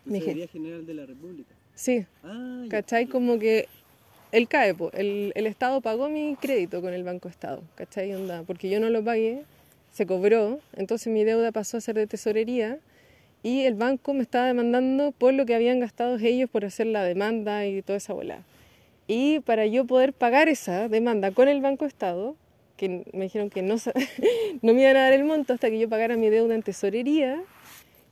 Tesorería 0.04 0.48
General 0.48 0.86
de 0.86 0.94
la 0.94 1.06
República. 1.06 1.54
Sí, 1.74 2.04
Ah, 2.22 2.62
ya. 2.64 2.68
¿cachai? 2.70 3.06
Como 3.06 3.38
que 3.38 3.68
el 4.30 4.48
CAE, 4.48 4.74
el, 4.94 5.32
el 5.34 5.46
Estado 5.46 5.80
pagó 5.80 6.08
mi 6.08 6.36
crédito 6.40 6.80
con 6.80 6.92
el 6.94 7.04
Banco 7.04 7.28
Estado, 7.28 7.62
¿cachai? 7.74 8.14
Onda, 8.14 8.42
porque 8.44 8.68
yo 8.70 8.80
no 8.80 8.88
lo 8.90 9.02
pagué, 9.04 9.42
se 9.92 10.06
cobró, 10.06 10.60
entonces 10.74 11.12
mi 11.12 11.24
deuda 11.24 11.52
pasó 11.52 11.76
a 11.76 11.80
ser 11.80 11.96
de 11.96 12.06
tesorería 12.06 12.78
y 13.42 13.62
el 13.62 13.74
banco 13.74 14.14
me 14.14 14.22
estaba 14.22 14.46
demandando 14.46 15.12
por 15.12 15.34
lo 15.34 15.44
que 15.46 15.54
habían 15.54 15.80
gastado 15.80 16.16
ellos 16.16 16.48
por 16.48 16.64
hacer 16.64 16.86
la 16.86 17.02
demanda 17.04 17.66
y 17.66 17.82
toda 17.82 17.96
esa 17.98 18.12
bola. 18.12 18.42
Y 19.08 19.40
para 19.40 19.66
yo 19.66 19.84
poder 19.84 20.12
pagar 20.12 20.48
esa 20.48 20.88
demanda 20.88 21.32
con 21.32 21.48
el 21.48 21.60
Banco 21.60 21.84
Estado, 21.84 22.36
que 22.76 23.04
me 23.12 23.24
dijeron 23.24 23.50
que 23.50 23.60
no, 23.62 23.74
no 24.62 24.74
me 24.74 24.82
iban 24.82 24.96
a 24.96 25.00
dar 25.02 25.12
el 25.12 25.24
monto 25.24 25.52
hasta 25.52 25.68
que 25.70 25.78
yo 25.78 25.88
pagara 25.88 26.16
mi 26.16 26.30
deuda 26.30 26.54
en 26.54 26.62
tesorería 26.62 27.42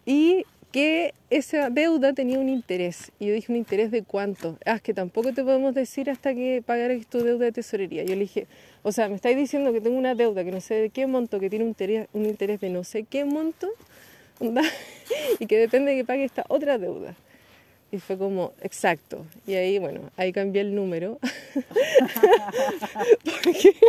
y 0.05 0.44
que 0.72 1.14
esa 1.30 1.70
deuda 1.70 2.12
tenía 2.12 2.38
un 2.38 2.48
interés. 2.48 3.11
Y 3.18 3.26
yo 3.26 3.35
dije, 3.35 3.52
¿un 3.52 3.59
interés 3.59 3.90
de 3.90 4.02
cuánto? 4.02 4.56
Ah, 4.64 4.76
es 4.76 4.83
que 4.83 4.94
tampoco 4.94 5.33
te 5.33 5.42
podemos 5.42 5.74
decir 5.74 6.11
hasta 6.11 6.35
que 6.35 6.62
pagaras 6.64 7.06
tu 7.06 7.18
deuda 7.22 7.46
de 7.46 7.52
tesorería. 7.52 8.04
Yo 8.04 8.14
le 8.14 8.22
dije, 8.22 8.46
o 8.83 8.92
sea, 8.92 9.09
me 9.09 9.16
estáis 9.16 9.37
diciendo 9.37 9.72
que 9.72 9.80
tengo 9.80 9.98
una 9.98 10.14
deuda 10.14 10.44
que 10.44 10.52
no 10.52 10.61
sé 10.61 10.74
de 10.74 10.90
qué 10.90 11.06
monto, 11.06 11.40
que 11.40 11.50
tiene 11.50 11.64
un 11.64 11.70
interés, 11.70 12.09
un 12.12 12.26
interés 12.26 12.61
de 12.61 12.70
no 12.70 12.85
sé 12.85 13.04
qué 13.04 13.24
monto, 13.24 13.68
y 15.38 15.46
que 15.46 15.59
depende 15.59 15.92
de 15.92 15.98
que 15.98 16.04
pague 16.04 16.24
esta 16.24 16.44
otra 16.48 16.78
deuda. 16.78 17.14
Y 17.92 17.98
fue 17.98 18.16
como, 18.16 18.53
exacto. 18.62 19.26
Y 19.46 19.55
ahí, 19.55 19.79
bueno, 19.81 20.00
ahí 20.16 20.33
cambié 20.33 20.62
el 20.62 20.74
número. 20.74 21.18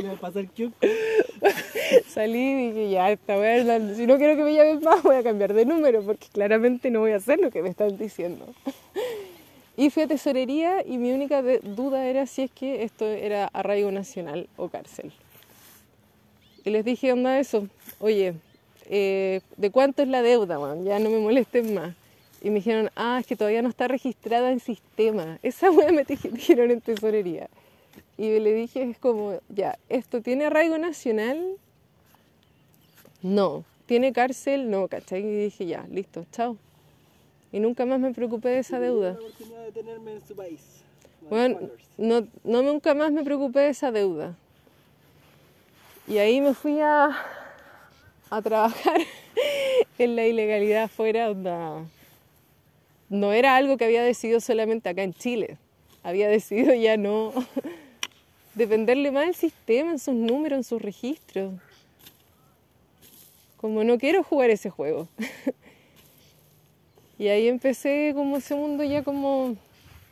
¿Le 0.01 0.07
va 0.07 0.13
a 0.13 0.19
pasar? 0.19 0.45
Salí 2.07 2.39
y 2.39 2.71
dije, 2.71 2.89
ya, 2.91 3.11
esta 3.11 3.35
la- 3.37 3.95
si 3.95 4.07
no 4.07 4.17
quiero 4.17 4.35
que 4.35 4.43
me 4.43 4.53
llamen 4.55 4.81
más, 4.83 5.03
voy 5.03 5.15
a 5.17 5.23
cambiar 5.23 5.53
de 5.53 5.65
número, 5.65 6.01
porque 6.01 6.27
claramente 6.31 6.89
no 6.89 7.01
voy 7.01 7.11
a 7.11 7.17
hacer 7.17 7.39
lo 7.39 7.51
que 7.51 7.61
me 7.61 7.69
están 7.69 7.97
diciendo. 7.97 8.47
Y 9.77 9.89
fui 9.89 10.03
a 10.03 10.07
tesorería 10.07 10.83
y 10.85 10.97
mi 10.97 11.11
única 11.11 11.41
duda 11.61 12.07
era 12.07 12.25
si 12.25 12.43
es 12.43 12.51
que 12.51 12.83
esto 12.83 13.05
era 13.07 13.45
arraigo 13.53 13.91
nacional 13.91 14.47
o 14.57 14.69
cárcel. 14.69 15.11
Y 16.63 16.69
les 16.71 16.85
dije, 16.85 17.11
onda 17.13 17.39
eso, 17.39 17.67
oye, 17.99 18.33
eh, 18.89 19.41
¿de 19.57 19.69
cuánto 19.71 20.01
es 20.03 20.07
la 20.09 20.21
deuda, 20.21 20.59
man? 20.59 20.83
Ya 20.85 20.99
no 20.99 21.09
me 21.09 21.19
molesten 21.19 21.73
más. 21.73 21.93
Y 22.41 22.49
me 22.49 22.55
dijeron, 22.55 22.89
ah, 22.95 23.17
es 23.19 23.27
que 23.27 23.35
todavía 23.35 23.61
no 23.61 23.69
está 23.69 23.87
registrada 23.87 24.51
en 24.51 24.59
sistema. 24.59 25.37
Esa 25.43 25.69
wea 25.71 25.91
me 25.91 26.05
dij- 26.05 26.31
dijeron 26.31 26.71
en 26.71 26.81
tesorería. 26.81 27.49
Y 28.17 28.39
le 28.39 28.53
dije, 28.53 28.83
es 28.83 28.97
como, 28.97 29.39
ya, 29.49 29.77
¿esto 29.89 30.21
tiene 30.21 30.45
arraigo 30.45 30.77
nacional? 30.77 31.55
No. 33.21 33.63
¿Tiene 33.85 34.13
cárcel? 34.13 34.69
No, 34.69 34.87
¿cachai? 34.87 35.21
Y 35.21 35.35
dije, 35.45 35.65
ya, 35.65 35.85
listo, 35.91 36.25
chao. 36.31 36.57
Y 37.51 37.59
nunca 37.59 37.85
más 37.85 37.99
me 37.99 38.13
preocupé 38.13 38.49
de 38.49 38.59
esa 38.59 38.79
deuda. 38.79 39.13
La 39.13 39.19
oportunidad 39.19 39.63
de 39.65 39.71
tenerme 39.71 40.13
en 40.13 40.27
su 40.27 40.35
país. 40.35 40.61
Bueno, 41.29 41.59
no, 41.97 42.25
no 42.43 42.61
nunca 42.61 42.93
más 42.93 43.11
me 43.11 43.23
preocupé 43.23 43.59
de 43.61 43.69
esa 43.69 43.91
deuda. 43.91 44.35
Y 46.07 46.17
ahí 46.17 46.41
me 46.41 46.53
fui 46.53 46.79
a, 46.79 47.09
a 48.29 48.41
trabajar 48.41 48.99
en 49.99 50.15
la 50.15 50.25
ilegalidad 50.25 50.83
afuera. 50.83 51.29
onda. 51.29 51.83
No 53.11 53.33
era 53.33 53.57
algo 53.57 53.75
que 53.75 53.83
había 53.83 54.03
decidido 54.03 54.39
solamente 54.39 54.87
acá 54.87 55.03
en 55.03 55.13
Chile. 55.13 55.57
Había 56.01 56.29
decidido 56.29 56.73
ya 56.73 56.95
no 56.95 57.33
dependerle 58.55 59.11
más 59.11 59.25
del 59.25 59.35
sistema, 59.35 59.91
en 59.91 59.99
sus 59.99 60.15
números, 60.15 60.55
en 60.55 60.63
sus 60.63 60.81
registros. 60.81 61.53
Como 63.57 63.83
no 63.83 63.97
quiero 63.97 64.23
jugar 64.23 64.49
ese 64.49 64.69
juego. 64.69 65.09
Y 67.19 67.27
ahí 67.27 67.47
empecé 67.47 68.13
como 68.15 68.37
ese 68.37 68.55
mundo 68.55 68.83
ya 68.83 69.03
como 69.03 69.55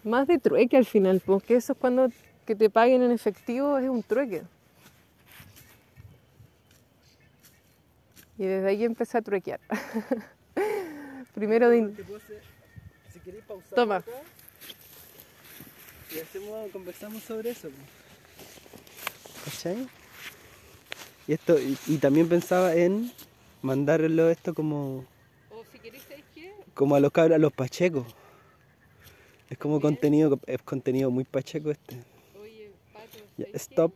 más 0.04 0.28
de 0.28 0.38
trueque 0.38 0.78
al 0.78 0.86
final, 0.86 1.24
porque 1.26 1.56
eso 1.56 1.74
es 1.74 1.80
cuando 1.80 2.10
que 2.46 2.56
te 2.56 2.70
paguen 2.70 3.02
en 3.02 3.10
efectivo 3.10 3.80
es 3.80 3.90
un 3.90 4.04
trueque. 4.04 4.44
Y 8.38 8.46
desde 8.46 8.68
ahí 8.68 8.84
empecé 8.84 9.18
a 9.18 9.24
truequear. 9.24 9.60
Primero 11.34 11.68
de... 11.70 11.96
queréis 13.30 13.46
pausar. 13.46 13.76
Toma. 13.76 13.96
acá, 13.98 14.12
Y 16.16 16.20
hacemos, 16.20 16.72
conversamos 16.72 17.22
sobre 17.24 17.52
eso. 17.52 17.70
¿Cachai? 19.46 19.88
Y, 21.28 21.34
esto, 21.34 21.60
y, 21.60 21.78
y 21.86 21.98
también 21.98 22.28
pensaba 22.28 22.74
en 22.74 23.12
mandarlo 23.62 24.30
esto 24.30 24.54
como, 24.56 25.06
O 25.52 25.64
si 25.72 25.78
queréis, 25.78 26.04
¿sabéis 26.04 26.26
qué? 26.34 26.52
como 26.74 26.96
a 26.96 27.00
los 27.00 27.12
cabros, 27.12 27.36
a 27.36 27.40
los 27.40 27.54
pachecos. 27.54 28.08
Es 29.50 29.58
como 29.58 29.80
contenido, 29.80 30.40
es 30.48 30.62
contenido 30.64 31.12
muy 31.12 31.24
pacheco 31.24 31.70
este. 31.72 31.98
Oye, 32.42 32.72
Pato, 32.94 33.18
Ya, 33.38 33.46
stop. 33.54 33.94